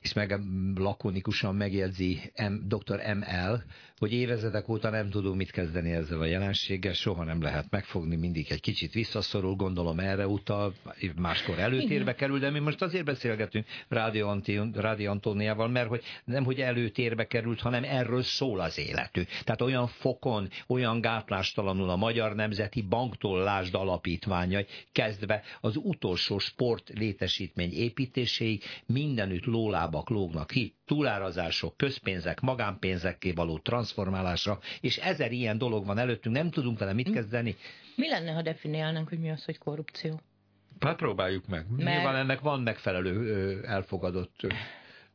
és 0.00 0.12
meg 0.12 0.40
lakonikusan 0.74 1.54
megjegyzi 1.54 2.32
M, 2.48 2.68
dr. 2.68 3.14
ML, 3.14 3.62
hogy 3.98 4.12
évezredek 4.12 4.68
óta 4.68 4.90
nem 4.90 5.10
tudunk 5.10 5.36
mit 5.36 5.50
kezdeni 5.50 5.90
ezzel 5.90 6.20
a 6.20 6.24
jelenséggel, 6.24 6.92
soha 6.92 7.24
nem 7.24 7.42
lehet 7.42 7.70
megfogni, 7.70 8.16
mindig 8.16 8.46
egy 8.50 8.60
kicsit 8.60 8.91
visszaszorul, 8.92 9.54
gondolom 9.54 9.98
erre 9.98 10.26
utal, 10.26 10.74
máskor 11.16 11.58
előtérbe 11.58 12.14
kerül, 12.14 12.38
de 12.38 12.50
mi 12.50 12.58
most 12.58 12.82
azért 12.82 13.04
beszélgetünk 13.04 13.66
Rádió, 13.88 14.40
Rádió 14.74 15.10
Antóniával, 15.10 15.68
mert 15.68 15.88
hogy 15.88 16.02
nem, 16.24 16.44
hogy 16.44 16.60
előtérbe 16.60 17.26
került, 17.26 17.60
hanem 17.60 17.84
erről 17.84 18.22
szól 18.22 18.60
az 18.60 18.78
életünk. 18.78 19.28
Tehát 19.44 19.60
olyan 19.60 19.86
fokon, 19.86 20.48
olyan 20.66 21.00
gátlástalanul 21.00 21.90
a 21.90 21.96
Magyar 21.96 22.34
Nemzeti 22.34 22.82
Banktól 22.82 23.42
lásd 23.42 23.74
alapítványai, 23.74 24.66
kezdve 24.92 25.42
az 25.60 25.76
utolsó 25.76 26.38
sport 26.38 26.90
létesítmény 26.94 27.72
építéséig 27.72 28.62
mindenütt 28.86 29.44
lólábak 29.44 30.08
lógnak 30.08 30.46
ki, 30.46 30.74
túlárazások, 30.86 31.76
közpénzek, 31.76 32.40
magánpénzekké 32.40 33.32
való 33.32 33.58
transformálásra, 33.58 34.58
és 34.80 34.96
ezer 34.96 35.32
ilyen 35.32 35.58
dolog 35.58 35.86
van 35.86 35.98
előttünk, 35.98 36.34
nem 36.34 36.50
tudunk 36.50 36.78
vele 36.78 36.92
mit 36.92 37.12
kezdeni. 37.12 37.56
Mi 37.94 38.08
lenne, 38.08 38.32
ha 38.32 38.42
definiálnánk, 38.42 39.08
hogy 39.08 39.18
mi 39.18 39.30
az, 39.30 39.44
hogy 39.44 39.58
korrupció? 39.58 40.20
Hát 40.80 40.96
próbáljuk 40.96 41.46
meg. 41.46 41.66
Mert... 41.76 41.96
Nyilván 41.96 42.16
ennek 42.16 42.40
van 42.40 42.60
megfelelő 42.60 43.64
elfogadott 43.66 44.46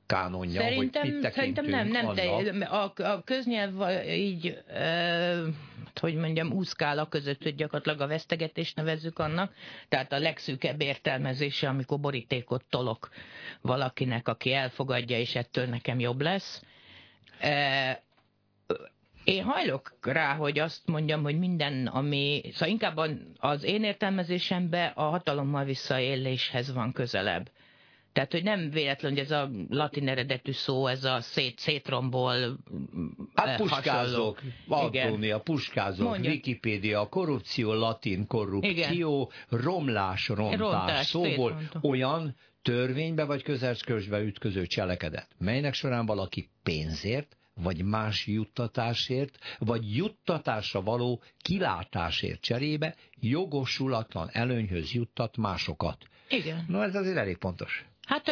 kánonja, 0.06 0.62
szerintem, 0.62 1.02
hogy 1.02 1.14
mit 1.14 1.32
Szerintem 1.32 1.66
nem, 1.66 1.88
nem, 1.88 2.14
de 2.14 2.22
a, 2.66 2.94
a 2.96 3.22
köznyelv 3.24 4.06
így, 4.08 4.64
e, 4.68 5.36
hogy 6.00 6.16
mondjam, 6.16 6.52
úszkála 6.52 7.08
között, 7.08 7.44
hogy 7.44 7.56
gyakorlatilag 7.56 8.02
a 8.02 8.08
vesztegetést 8.08 8.76
nevezzük 8.76 9.20
annak, 9.20 9.54
tehát 9.90 10.14
a 10.14 10.20
legszűkebb 10.20 10.82
értelmezése, 10.82 11.68
amikor 11.68 12.00
borítékot 12.00 12.64
tolok 12.70 13.10
valakinek, 13.62 14.28
aki 14.28 14.54
elfogadja, 14.54 15.18
és 15.18 15.36
ettől 15.36 15.66
nekem 15.66 16.00
jobb 16.00 16.22
lesz. 16.22 16.64
E, 17.40 18.06
én 19.28 19.44
hajlok 19.44 19.98
rá, 20.02 20.36
hogy 20.36 20.60
azt 20.60 20.82
mondjam, 20.86 21.24
hogy 21.24 21.40
minden, 21.40 21.88
ami... 21.88 22.42
Szóval 22.52 22.70
inkább 22.70 23.00
az 23.38 23.64
én 23.64 23.84
értelmezésemben 23.84 24.92
a 24.96 25.04
hatalommal 25.04 25.64
visszaéléshez 25.64 26.74
van 26.74 26.92
közelebb. 26.92 27.50
Tehát, 28.14 28.32
hogy 28.32 28.44
nem 28.44 28.70
véletlen, 28.70 29.12
hogy 29.12 29.22
ez 29.22 29.32
a 29.32 29.50
latin 29.70 30.08
eredetű 30.08 30.52
szó, 30.52 30.88
ez 30.88 31.04
a 31.04 31.22
szét, 31.22 31.60
szétrombol 31.60 32.58
Hát 33.36 33.58
puskázok, 33.58 34.42
Antónia, 34.68 35.40
puskázok, 35.40 36.08
Mondja. 36.08 36.32
Wikipédia, 36.32 37.08
korrupció, 37.10 37.74
latin 37.74 38.28
korrupció, 38.28 39.32
Igen. 39.50 39.62
romlás, 39.64 40.28
rontás, 40.28 40.60
rontás 40.60 41.06
szóval 41.06 41.62
olyan 41.82 42.36
törvénybe 42.62 43.24
vagy 43.24 43.44
közelszközbe 43.44 44.20
ütköző 44.20 44.66
cselekedet, 44.66 45.28
melynek 45.38 45.74
során 45.74 46.06
valaki 46.06 46.50
pénzért, 46.64 47.38
vagy 47.58 47.84
más 47.84 48.28
juttatásért, 48.28 49.38
vagy 49.60 49.96
juttatásra 49.96 50.82
való 50.82 51.22
kilátásért 51.42 52.42
cserébe 52.42 52.96
jogosulatlan 53.20 54.30
előnyhöz 54.32 54.92
juttat 54.92 55.38
másokat. 55.38 55.98
Igen. 56.30 56.66
No, 56.68 56.82
ez 56.82 56.96
azért 56.96 57.18
elég 57.18 57.38
pontos. 57.38 57.86
Hát 58.08 58.32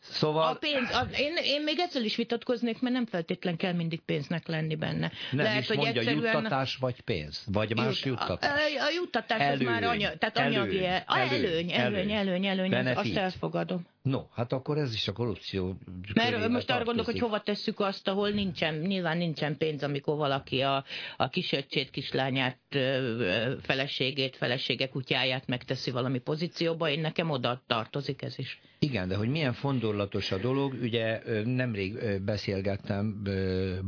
szóval... 0.00 0.48
a 0.48 0.54
pénz, 0.54 0.90
a, 0.92 1.08
én, 1.16 1.36
én 1.44 1.62
még 1.62 1.78
ezzel 1.78 2.04
is 2.04 2.16
vitatkoznék, 2.16 2.80
mert 2.80 2.94
nem 2.94 3.06
feltétlen 3.06 3.56
kell 3.56 3.72
mindig 3.72 4.00
pénznek 4.00 4.46
lenni 4.46 4.76
benne. 4.76 5.12
Nem 5.30 5.44
Lehet, 5.44 5.60
is 5.60 5.68
hogy 5.68 5.76
mondja, 5.76 6.00
egyszerűen... 6.00 6.34
juttatás 6.34 6.76
vagy 6.76 7.00
pénz? 7.00 7.44
Vagy 7.46 7.76
más 7.76 8.04
Jut, 8.04 8.18
juttatás? 8.18 8.50
A, 8.50 8.84
a, 8.84 8.90
juttatás 8.94 9.40
előny, 9.40 9.66
az 9.66 9.72
már 9.72 9.84
anya, 9.84 10.16
tehát 10.16 10.38
anyagi, 10.38 10.84
előny, 10.84 11.02
előny, 11.06 11.70
előny, 11.70 11.70
előny, 11.70 12.10
előny, 12.10 12.46
előny, 12.46 12.74
előny 12.74 12.96
azt 12.96 13.16
elfogadom. 13.16 13.86
No, 14.04 14.22
hát 14.34 14.52
akkor 14.52 14.78
ez 14.78 14.94
is 14.94 15.08
a 15.08 15.12
korrupció. 15.12 15.78
Mert 16.14 16.48
most 16.48 16.70
arra 16.70 16.84
gondolok, 16.84 17.10
hogy 17.10 17.20
hova 17.20 17.40
tesszük 17.40 17.80
azt, 17.80 18.08
ahol 18.08 18.30
nincsen, 18.30 18.74
nyilván 18.74 19.16
nincsen 19.16 19.56
pénz, 19.56 19.82
amikor 19.82 20.16
valaki 20.16 20.60
a, 20.60 20.84
a 21.16 21.28
kisöccsét, 21.28 21.90
kislányát, 21.90 22.58
feleségét, 23.62 24.36
felesége 24.36 24.88
kutyáját 24.88 25.46
megteszi 25.46 25.90
valami 25.90 26.18
pozícióba, 26.18 26.88
én 26.88 27.00
nekem 27.00 27.30
oda 27.30 27.62
tartozik 27.66 28.22
ez 28.22 28.38
is. 28.38 28.60
Igen, 28.78 29.08
de 29.08 29.16
hogy 29.16 29.28
milyen 29.28 29.52
fondorlatos 29.52 30.32
a 30.32 30.38
dolog, 30.38 30.72
ugye 30.82 31.22
nemrég 31.44 32.20
beszélgettem 32.22 33.22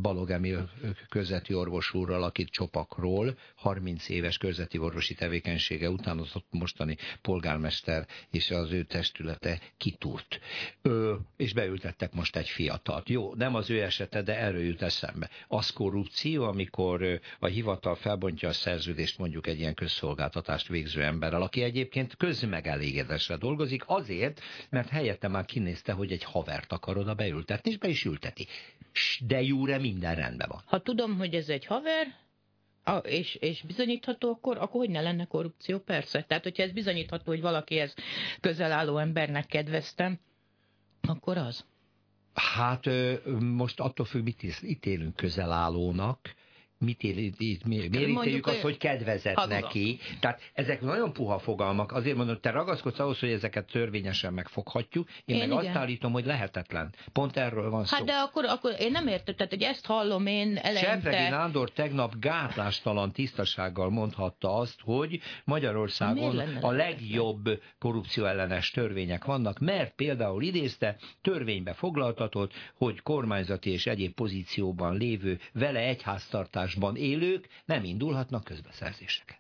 Balog 0.03 0.31
Emil 0.31 0.71
közveti 1.09 1.55
orvos 1.55 1.95
úrral, 1.95 2.23
akit 2.23 2.49
Csopakról, 2.49 3.39
30 3.55 4.09
éves 4.09 4.39
közveti 4.39 4.79
orvosi 4.79 5.15
tevékenysége 5.15 5.91
után 5.91 6.19
az 6.19 6.37
ott 6.37 6.47
mostani 6.51 6.97
polgármester 7.23 8.07
és 8.31 8.51
az 8.51 8.73
ő 8.73 8.83
testülete 8.83 9.61
kitúrt. 10.07 10.41
Ö, 10.83 11.15
és 11.37 11.53
beültettek 11.53 12.13
most 12.15 12.37
egy 12.37 12.49
fiatalt. 12.49 13.09
Jó, 13.09 13.35
nem 13.35 13.55
az 13.55 13.71
ő 13.71 13.83
esete, 13.83 14.23
de 14.23 14.39
erről 14.39 14.63
jut 14.63 14.83
eszembe. 14.83 15.31
Az 15.49 15.71
korrupció, 15.71 16.45
amikor 16.45 17.21
a 17.39 17.47
hivatal 17.47 17.95
felbontja 17.95 18.49
a 18.49 18.53
szerződést 18.53 19.19
mondjuk 19.19 19.47
egy 19.47 19.59
ilyen 19.59 19.75
közszolgáltatást 19.75 20.69
végző 20.69 21.03
emberrel, 21.03 21.43
aki 21.43 21.63
egyébként 21.63 22.17
közmegelégedésre 22.17 23.37
dolgozik, 23.37 23.83
azért, 23.87 24.41
mert 24.71 24.89
helyette 24.89 25.29
már 25.29 25.45
kinézte, 25.45 25.93
hogy 25.93 26.13
egy 26.13 26.25
havert 26.25 26.73
akar 26.73 26.97
oda 26.97 27.15
beültetni, 27.15 27.71
és 27.71 27.79
be 27.79 27.89
is 27.89 28.05
ülteti. 28.05 28.47
De 29.27 29.43
jóre 29.43 29.79
minden 29.79 30.15
rendben 30.15 30.49
van. 30.51 30.63
Ha 30.67 30.83
tudom, 30.83 31.17
hogy 31.17 31.35
ez 31.35 31.49
egy 31.49 31.67
haver, 31.67 32.26
és, 33.03 33.35
és 33.35 33.63
bizonyítható, 33.63 34.31
akkor, 34.31 34.57
akkor 34.57 34.81
hogy 34.81 34.91
ne 34.91 35.01
lenne 35.01 35.25
korrupció? 35.25 35.79
Persze. 35.79 36.23
Tehát, 36.23 36.43
hogyha 36.43 36.63
ez 36.63 36.73
bizonyítható, 36.73 37.23
hogy 37.25 37.41
valakihez 37.41 37.95
közel 38.41 38.73
álló 38.73 38.99
embernek 38.99 39.47
kedveztem, 39.47 40.19
akkor 41.09 41.37
az. 41.37 41.65
Hát 42.35 42.85
most 43.41 43.81
attól 43.81 44.07
függ, 44.07 44.25
mit 44.25 44.63
ítélünk 44.63 45.15
mit 46.79 47.03
él, 47.03 47.33
miért 47.65 47.95
ítéljük 47.97 48.47
azt, 48.47 48.61
hogy 48.61 48.77
kedvezett 48.77 49.35
hazudok. 49.35 49.61
neki. 49.61 49.99
Tehát 50.21 50.41
ezek 50.53 50.81
nagyon 50.81 51.13
puha 51.13 51.39
fogalmak. 51.39 51.93
Azért 51.93 52.17
mondom, 52.17 52.39
te 52.41 52.51
ragaszkodsz 52.51 52.99
ahhoz, 52.99 53.19
hogy 53.19 53.31
ezeket 53.31 53.67
törvényesen 53.67 54.33
megfoghatjuk. 54.33 55.09
Én, 55.25 55.37
én 55.37 55.49
meg 55.49 55.59
igen. 55.59 55.59
azt 55.59 55.77
állítom, 55.77 56.13
hogy 56.13 56.25
lehetetlen. 56.27 56.95
Pont 57.13 57.37
erről 57.37 57.71
van 57.71 57.85
szó. 57.85 57.97
Hát 57.97 58.05
de 58.05 58.13
akkor, 58.13 58.45
akkor 58.45 58.75
én 58.79 58.91
nem 58.91 59.07
értem, 59.07 59.35
tehát 59.35 59.53
hogy 59.53 59.63
ezt 59.63 59.87
hallom 59.87 60.27
én 60.27 60.57
eleinte. 60.57 60.91
Sepregi 60.91 61.31
Nándor 61.31 61.71
tegnap 61.71 62.19
gátlástalan 62.19 63.13
tisztasággal 63.13 63.91
mondhatta 63.91 64.57
azt, 64.57 64.81
hogy 64.83 65.21
Magyarországon 65.45 66.39
a 66.61 66.71
legjobb 66.71 67.63
korrupcióellenes 67.79 68.71
törvények 68.71 69.25
vannak, 69.25 69.59
mert 69.59 69.95
például 69.95 70.43
idézte, 70.43 70.97
törvénybe 71.23 71.73
foglaltatott, 71.73 72.53
hogy 72.75 73.03
kormányzati 73.03 73.71
és 73.71 73.87
egyéb 73.87 74.15
pozícióban 74.15 74.97
lévő 74.97 75.39
vele 75.53 75.81
egyháztartás 75.81 76.66
lakásban 76.67 76.97
élők 76.97 77.49
nem 77.65 77.85
indulhatnak 77.85 78.45
közbeszerzéseket. 78.45 79.39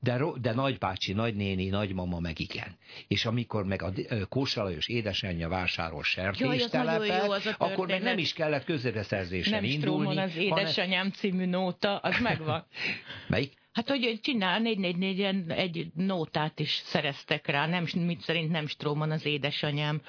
De, 0.00 0.20
de 0.40 0.52
nagybácsi, 0.52 1.12
nagynéni, 1.12 1.68
nagymama 1.68 2.20
meg 2.20 2.40
igen. 2.40 2.76
És 3.08 3.24
amikor 3.24 3.64
meg 3.64 3.82
a 3.82 3.92
Kósa 4.28 4.62
Lajos 4.62 4.88
édesanyja 4.88 5.48
vásárol 5.48 6.02
sertéstelepet, 6.02 7.54
akkor 7.58 7.86
meg 7.86 8.02
nem 8.02 8.18
is 8.18 8.32
kellett 8.32 8.64
közbeszerzésen 8.64 9.52
nem 9.52 9.64
indulni. 9.64 10.14
Nem 10.14 10.24
az 10.24 10.36
édesanyám 10.36 10.96
hanem... 10.96 11.12
című 11.12 11.44
nóta, 11.44 11.96
az 11.96 12.18
megvan. 12.20 12.66
Melyik? 13.28 13.52
Hát, 13.72 13.88
hogy 13.88 14.18
csinál 14.22 14.60
444-en 14.64 15.50
egy 15.50 15.86
nótát 15.94 16.58
is 16.60 16.82
szereztek 16.84 17.46
rá, 17.46 17.66
nem, 17.66 17.86
mit 17.94 18.20
szerint 18.20 18.50
nem 18.50 18.66
Stróman 18.66 19.10
az 19.10 19.24
édesanyám. 19.24 20.00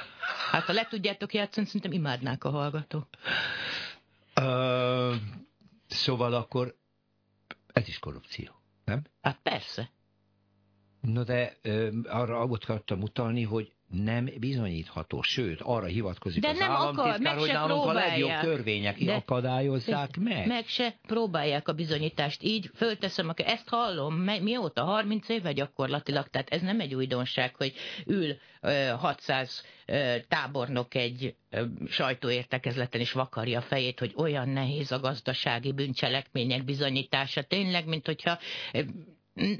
Hát 0.52 0.64
ha 0.64 0.74
le 0.74 0.88
tudjátok 0.90 1.34
játszani, 1.34 1.66
szerintem 1.66 1.92
imádnák 1.92 2.44
a 2.44 2.50
hallgatók. 2.50 3.08
Uh, 4.42 5.16
Szóval 5.90 6.34
akkor 6.34 6.78
ez 7.74 7.88
is 7.88 8.00
korrupció, 8.00 8.62
nem? 8.86 9.04
Hát 9.22 9.40
persze. 9.44 9.92
No 11.02 11.24
de 11.24 11.58
ö, 11.62 12.00
arra 12.04 12.46
ott 12.46 12.64
akartam 12.64 13.02
utalni, 13.02 13.44
hogy 13.44 13.74
nem 13.90 14.30
bizonyítható, 14.40 15.22
sőt, 15.22 15.62
arra 15.62 15.86
hivatkozik 15.86 16.42
de 16.42 16.48
az 16.48 16.58
nem 16.58 16.72
államtitkár, 16.72 17.20
akar, 17.20 17.38
hogy 17.38 17.52
nálunk 17.52 17.86
a 17.86 17.94
legjobb 17.94 18.40
törvények 18.42 18.98
de 19.04 19.14
akadályozzák 19.14 20.18
meg. 20.18 20.48
Meg 20.48 20.68
se 20.68 20.96
próbálják 21.08 21.68
a 21.68 21.74
bizonyítást. 21.74 22.44
Így 22.44 22.70
fölteszem, 22.76 23.30
akkor 23.30 23.46
ezt 23.46 23.70
hallom, 23.70 24.16
mióta? 24.16 24.84
30 24.84 25.30
éve 25.30 25.52
gyakorlatilag, 25.52 26.28
tehát 26.28 26.50
ez 26.50 26.62
nem 26.62 26.80
egy 26.80 26.96
újdonság, 26.96 27.56
hogy 27.56 27.74
ül 28.06 28.36
600 28.98 29.64
tábornok 30.28 30.96
egy 30.96 31.36
sajtóértekezleten 31.88 33.02
és 33.02 33.12
vakarja 33.12 33.60
a 33.60 33.62
fejét, 33.62 34.00
hogy 34.00 34.14
olyan 34.16 34.50
nehéz 34.50 34.92
a 34.92 35.00
gazdasági 35.00 35.72
bűncselekmények 35.72 36.64
bizonyítása. 36.64 37.44
Tényleg, 37.44 37.88
mint 37.88 38.06
hogyha 38.06 38.40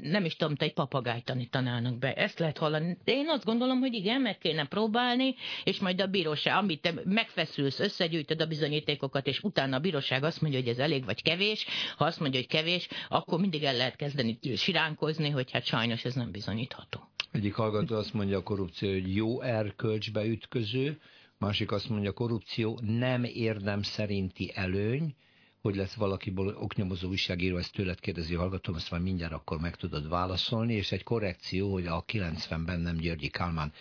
nem 0.02 0.24
is 0.24 0.36
tudom, 0.36 0.54
te 0.54 0.64
egy 0.64 0.72
papagájt 0.72 1.24
tanítanának 1.24 1.98
be. 1.98 2.12
Ezt 2.12 2.38
lehet 2.38 2.58
hallani. 2.58 2.96
De 3.04 3.12
én 3.12 3.28
azt 3.28 3.44
gondolom, 3.44 3.78
hogy 3.78 3.94
igen, 3.94 4.20
meg 4.20 4.38
kéne 4.38 4.66
próbálni, 4.66 5.34
és 5.64 5.78
majd 5.78 6.00
a 6.00 6.06
bíróság, 6.06 6.56
amit 6.56 6.80
te 6.80 6.94
megfeszülsz, 7.04 7.80
összegyűjtöd 7.80 8.40
a 8.40 8.46
bizonyítékokat, 8.46 9.26
és 9.26 9.40
utána 9.42 9.76
a 9.76 9.80
bíróság 9.80 10.24
azt 10.24 10.40
mondja, 10.40 10.60
hogy 10.60 10.68
ez 10.68 10.78
elég 10.78 11.04
vagy 11.04 11.22
kevés. 11.22 11.66
Ha 11.96 12.04
azt 12.04 12.20
mondja, 12.20 12.38
hogy 12.38 12.48
kevés, 12.48 12.88
akkor 13.08 13.40
mindig 13.40 13.62
el 13.62 13.76
lehet 13.76 13.96
kezdeni 13.96 14.38
siránkozni, 14.56 15.30
hogy 15.30 15.50
hát 15.50 15.64
sajnos 15.64 16.04
ez 16.04 16.14
nem 16.14 16.30
bizonyítható. 16.30 17.08
Egyik 17.32 17.54
hallgató 17.54 17.96
azt 17.96 18.14
mondja 18.14 18.38
a 18.38 18.42
korrupció, 18.42 18.90
hogy 18.90 19.14
jó 19.14 19.40
erkölcsbe 19.42 20.24
ütköző, 20.24 21.00
másik 21.38 21.72
azt 21.72 21.88
mondja, 21.88 22.10
a 22.10 22.14
korrupció 22.14 22.78
nem 22.82 23.24
érdem 23.24 23.82
szerinti 23.82 24.52
előny, 24.54 25.14
hogy 25.62 25.76
lesz 25.76 25.94
valakiból 25.94 26.56
oknyomozó 26.58 27.08
újságíró, 27.08 27.56
ezt 27.56 27.72
tőled 27.72 28.00
kérdezi 28.00 28.34
hallgatom, 28.34 28.74
ezt 28.74 28.90
már 28.90 29.00
mindjárt 29.00 29.32
akkor 29.32 29.60
meg 29.60 29.76
tudod 29.76 30.08
válaszolni, 30.08 30.74
és 30.74 30.92
egy 30.92 31.02
korrekció, 31.02 31.72
hogy 31.72 31.86
a 31.86 32.04
90-ben 32.04 32.80
nem 32.80 32.96
Györgyi 32.96 33.28
Kálmán, 33.28 33.72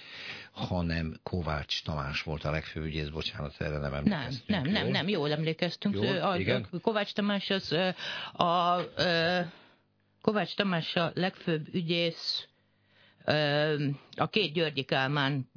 hanem 0.51 1.19
Kovács 1.23 1.83
Tamás 1.83 2.23
volt 2.23 2.43
a 2.43 2.51
legfőbb 2.51 2.83
ügyész, 2.83 3.07
bocsánat, 3.07 3.55
erre 3.57 3.77
nem 3.77 3.93
emlékeztünk. 3.93 4.47
Nem, 4.47 4.61
nem, 4.61 4.71
nem, 4.71 4.87
nem, 4.91 5.07
jól 5.07 5.31
emlékeztünk. 5.31 5.95
Jól, 5.95 6.17
a, 6.17 6.37
igen? 6.37 6.67
Kovács 6.81 7.13
Tamás 7.13 7.49
az 7.49 7.71
a, 7.71 7.95
a, 8.43 8.75
a 8.75 8.85
Kovács 10.21 10.55
Tamás 10.55 10.95
a 10.95 11.11
legfőbb 11.13 11.67
ügyész 11.73 12.47
a 14.15 14.27
két 14.29 14.53
Györgyi 14.53 14.83
Kálmán 14.83 15.51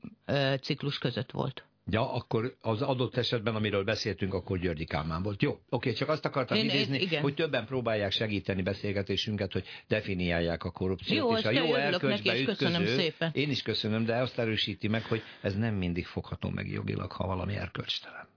ciklus 0.60 0.98
között 0.98 1.30
volt. 1.30 1.64
Ja, 1.90 2.12
akkor 2.12 2.56
az 2.60 2.82
adott 2.82 3.16
esetben, 3.16 3.54
amiről 3.54 3.84
beszéltünk, 3.84 4.34
akkor 4.34 4.58
Györgyi 4.58 4.84
Kálmán 4.84 5.22
volt. 5.22 5.42
Jó, 5.42 5.58
oké, 5.68 5.92
csak 5.92 6.08
azt 6.08 6.24
akartam 6.24 6.56
én, 6.56 6.64
idézni, 6.64 6.98
én, 6.98 7.20
hogy 7.20 7.34
többen 7.34 7.66
próbálják 7.66 8.10
segíteni 8.10 8.62
beszélgetésünket, 8.62 9.52
hogy 9.52 9.64
definiálják 9.88 10.64
a 10.64 10.70
korrupciót. 10.70 11.18
Jó, 11.18 11.36
és 11.36 11.44
a 11.44 11.50
jó 11.50 11.74
erkölcsbe 11.74 12.38
ütköző, 12.40 12.86
szépen. 12.86 13.30
Én 13.34 13.50
is 13.50 13.62
köszönöm, 13.62 14.04
de 14.04 14.16
azt 14.16 14.38
erősíti 14.38 14.88
meg, 14.88 15.04
hogy 15.04 15.22
ez 15.40 15.56
nem 15.56 15.74
mindig 15.74 16.06
fogható 16.06 16.50
meg 16.50 16.68
jogilag, 16.68 17.12
ha 17.12 17.26
valami 17.26 17.54
erkölcstelen 17.54 18.30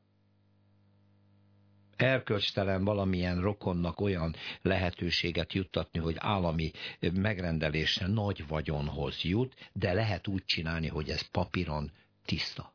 erkölcstelen 1.96 2.84
valamilyen 2.84 3.42
rokonnak 3.42 4.02
olyan 4.02 4.36
lehetőséget 4.62 5.54
juttatni, 5.54 6.00
hogy 6.00 6.16
állami 6.18 6.72
megrendelése 7.14 8.08
nagy 8.08 8.48
vagyonhoz 8.48 9.22
jut, 9.22 9.70
de 9.74 9.94
lehet 9.94 10.28
úgy 10.28 10.46
csinálni, 10.46 10.88
hogy 10.88 11.10
ez 11.10 11.22
papíron 11.22 11.92
tiszta 12.26 12.75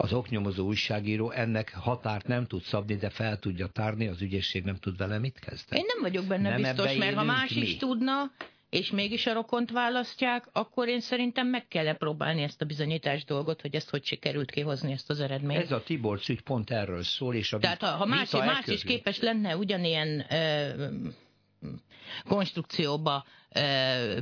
az 0.00 0.12
oknyomozó 0.12 0.66
újságíró 0.66 1.30
ennek 1.30 1.74
határt 1.74 2.26
nem 2.26 2.46
tud 2.46 2.62
szabni, 2.62 2.96
de 2.96 3.10
fel 3.10 3.38
tudja 3.38 3.66
tárni, 3.66 4.06
az 4.06 4.22
ügyészség 4.22 4.64
nem 4.64 4.76
tud 4.76 4.96
vele 4.96 5.18
mit 5.18 5.38
kezdeni. 5.38 5.80
Én 5.80 5.86
nem 5.94 6.02
vagyok 6.02 6.24
benne 6.24 6.48
nem 6.48 6.62
biztos, 6.62 6.96
mert 6.96 7.14
ha 7.14 7.22
más 7.22 7.54
mi? 7.54 7.60
is 7.60 7.76
tudna, 7.76 8.30
és 8.70 8.90
mégis 8.90 9.26
a 9.26 9.32
rokont 9.32 9.70
választják, 9.70 10.48
akkor 10.52 10.88
én 10.88 11.00
szerintem 11.00 11.46
meg 11.46 11.68
kell 11.68 11.86
-e 11.86 11.94
próbálni 11.94 12.42
ezt 12.42 12.62
a 12.62 12.64
bizonyítás 12.64 13.24
dolgot, 13.24 13.60
hogy 13.60 13.74
ezt 13.74 13.90
hogy 13.90 14.04
sikerült 14.04 14.50
kihozni 14.50 14.92
ezt 14.92 15.10
az 15.10 15.20
eredményt. 15.20 15.62
Ez 15.62 15.72
a 15.72 15.82
Tibor 15.82 16.20
ügy 16.28 16.40
pont 16.40 16.70
erről 16.70 17.02
szól, 17.02 17.34
és 17.34 17.52
a 17.52 17.58
Tehát 17.58 17.82
ha, 17.82 17.86
ha 17.90 18.06
más, 18.06 18.30
más 18.30 18.66
is 18.66 18.82
képes 18.82 19.20
lenne 19.20 19.56
ugyanilyen 19.56 20.26
ö, 20.30 20.86
konstrukcióba 22.28 23.24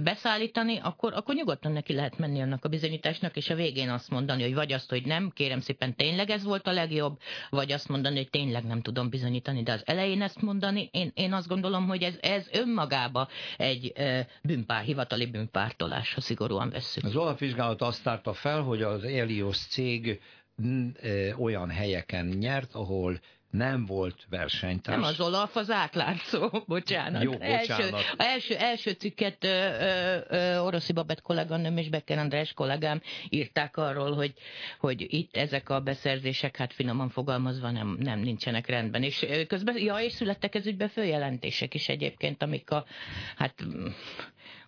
beszállítani, 0.03 0.79
akkor, 0.83 1.13
akkor 1.13 1.35
nyugodtan 1.35 1.73
neki 1.73 1.93
lehet 1.93 2.19
menni 2.19 2.41
annak 2.41 2.65
a 2.65 2.69
bizonyításnak, 2.69 3.37
és 3.37 3.51
a 3.51 3.55
végén 3.55 3.91
azt 3.91 4.11
mondani, 4.11 4.43
hogy 4.43 4.55
vagy 4.55 4.73
azt, 4.73 4.91
hogy 4.91 5.07
nem, 5.07 5.31
kérem 5.35 5.61
szépen 5.61 5.95
tényleg 5.97 6.31
ez 6.31 6.45
volt 6.45 6.67
a 6.67 6.73
legjobb, 6.73 7.19
vagy 7.51 7.73
azt 7.73 7.89
mondani, 7.89 8.17
hogy 8.17 8.31
tényleg 8.31 8.65
nem 8.65 8.83
tudom 8.83 9.11
bizonyítani, 9.11 9.63
de 9.63 9.73
az 9.73 9.83
elején 9.85 10.23
ezt 10.23 10.43
mondani, 10.43 10.89
én, 10.93 11.11
én 11.15 11.33
azt 11.33 11.49
gondolom, 11.49 11.87
hogy 11.87 12.03
ez, 12.03 12.15
ez 12.21 12.49
önmagába 12.53 13.29
egy 13.57 13.93
bűnpár, 14.43 14.83
hivatali 14.83 15.27
bűnpártolás, 15.27 16.15
ha 16.15 16.21
szigorúan 16.21 16.71
vesszük. 16.71 17.05
Az 17.05 17.17
olafvizsgálat 17.17 17.83
azt 17.83 18.03
tárta 18.03 18.33
fel, 18.33 18.63
hogy 18.63 18.83
az 18.83 19.05
Elios 19.05 19.59
cég 19.59 20.21
olyan 21.39 21.71
helyeken 21.71 22.27
nyert, 22.27 22.75
ahol 22.75 23.21
nem 23.51 23.87
volt 23.87 24.27
versenytárs. 24.31 25.01
Nem 25.01 25.09
az 25.09 25.21
Olaf, 25.21 25.57
az 25.57 25.71
átlátszó, 25.71 26.51
bocsánat. 26.67 27.23
Jó, 27.23 27.31
bocsánat. 27.31 27.69
Első, 27.69 27.95
első, 28.17 28.55
első 28.55 28.91
cikket 28.91 29.45
ö, 29.45 29.49
ö, 29.49 30.19
ö, 30.29 30.59
Oroszi 30.59 30.93
Babett 30.93 31.21
kolléganőm 31.21 31.77
és 31.77 31.89
Becker 31.89 32.19
András 32.19 32.53
kollégám 32.53 33.01
írták 33.29 33.77
arról, 33.77 34.15
hogy, 34.15 34.33
hogy 34.79 35.07
itt 35.09 35.37
ezek 35.37 35.69
a 35.69 35.81
beszerzések, 35.81 36.57
hát 36.57 36.73
finoman 36.73 37.09
fogalmazva 37.09 37.71
nem, 37.71 37.97
nem 38.01 38.19
nincsenek 38.19 38.67
rendben. 38.67 39.03
És 39.03 39.27
közben, 39.49 39.79
ja, 39.79 39.97
és 39.97 40.13
születtek 40.13 40.55
ez 40.55 40.67
ügybe 40.67 40.89
följelentések 40.89 41.75
is 41.75 41.89
egyébként, 41.89 42.43
amik 42.43 42.71
a, 42.71 42.85
hát, 43.37 43.55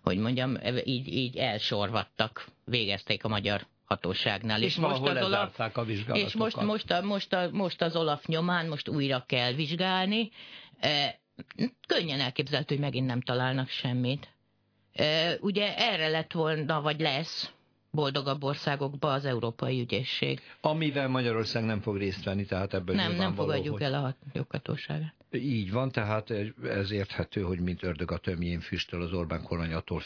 hogy 0.01 0.17
mondjam, 0.17 0.57
így, 0.83 1.07
így 1.07 1.37
elsorvattak, 1.37 2.45
végezték 2.65 3.23
a 3.23 3.27
magyar 3.27 3.67
hatóságnál. 3.89 4.61
És, 4.61 4.65
és 4.65 4.75
most 4.75 5.01
az 5.01 5.23
Olaf, 5.23 5.59
a 5.59 5.81
És 6.13 6.33
most, 6.33 6.61
most, 6.61 6.91
a, 6.91 7.01
most, 7.01 7.33
a, 7.33 7.49
most 7.51 7.81
az 7.81 7.95
Olaf 7.95 8.25
nyomán 8.25 8.67
most 8.67 8.89
újra 8.89 9.23
kell 9.27 9.53
vizsgálni. 9.53 10.31
E, 10.79 11.19
könnyen 11.87 12.19
elképzelhető, 12.19 12.75
hogy 12.75 12.83
megint 12.83 13.07
nem 13.07 13.21
találnak 13.21 13.69
semmit. 13.69 14.27
E, 14.93 15.37
ugye 15.39 15.77
erre 15.77 16.07
lett 16.07 16.31
volna, 16.31 16.81
vagy 16.81 16.99
lesz 16.99 17.51
boldogabb 17.91 18.43
országokba 18.43 19.11
az 19.11 19.25
Európai 19.25 19.79
Ügyészség. 19.81 20.41
Amivel 20.61 21.07
Magyarország 21.07 21.63
nem 21.65 21.81
fog 21.81 21.97
részt 21.97 22.23
venni, 22.23 22.45
tehát 22.45 22.73
ebből 22.73 22.95
Nem, 22.95 23.15
nem 23.15 23.33
fogadjuk 23.33 23.73
hogy... 23.73 23.81
el 23.81 23.93
a 23.93 24.15
joghatóságát. 24.33 25.13
Így 25.31 25.71
van, 25.71 25.91
tehát 25.91 26.33
ez 26.63 26.91
érthető, 26.91 27.41
hogy 27.41 27.59
mint 27.59 27.83
ördög 27.83 28.11
a 28.11 28.17
tömjén 28.17 28.59
füstöl 28.59 29.01
az 29.01 29.13
Orbán 29.13 29.43
kormány 29.43 29.73
attól 29.73 29.97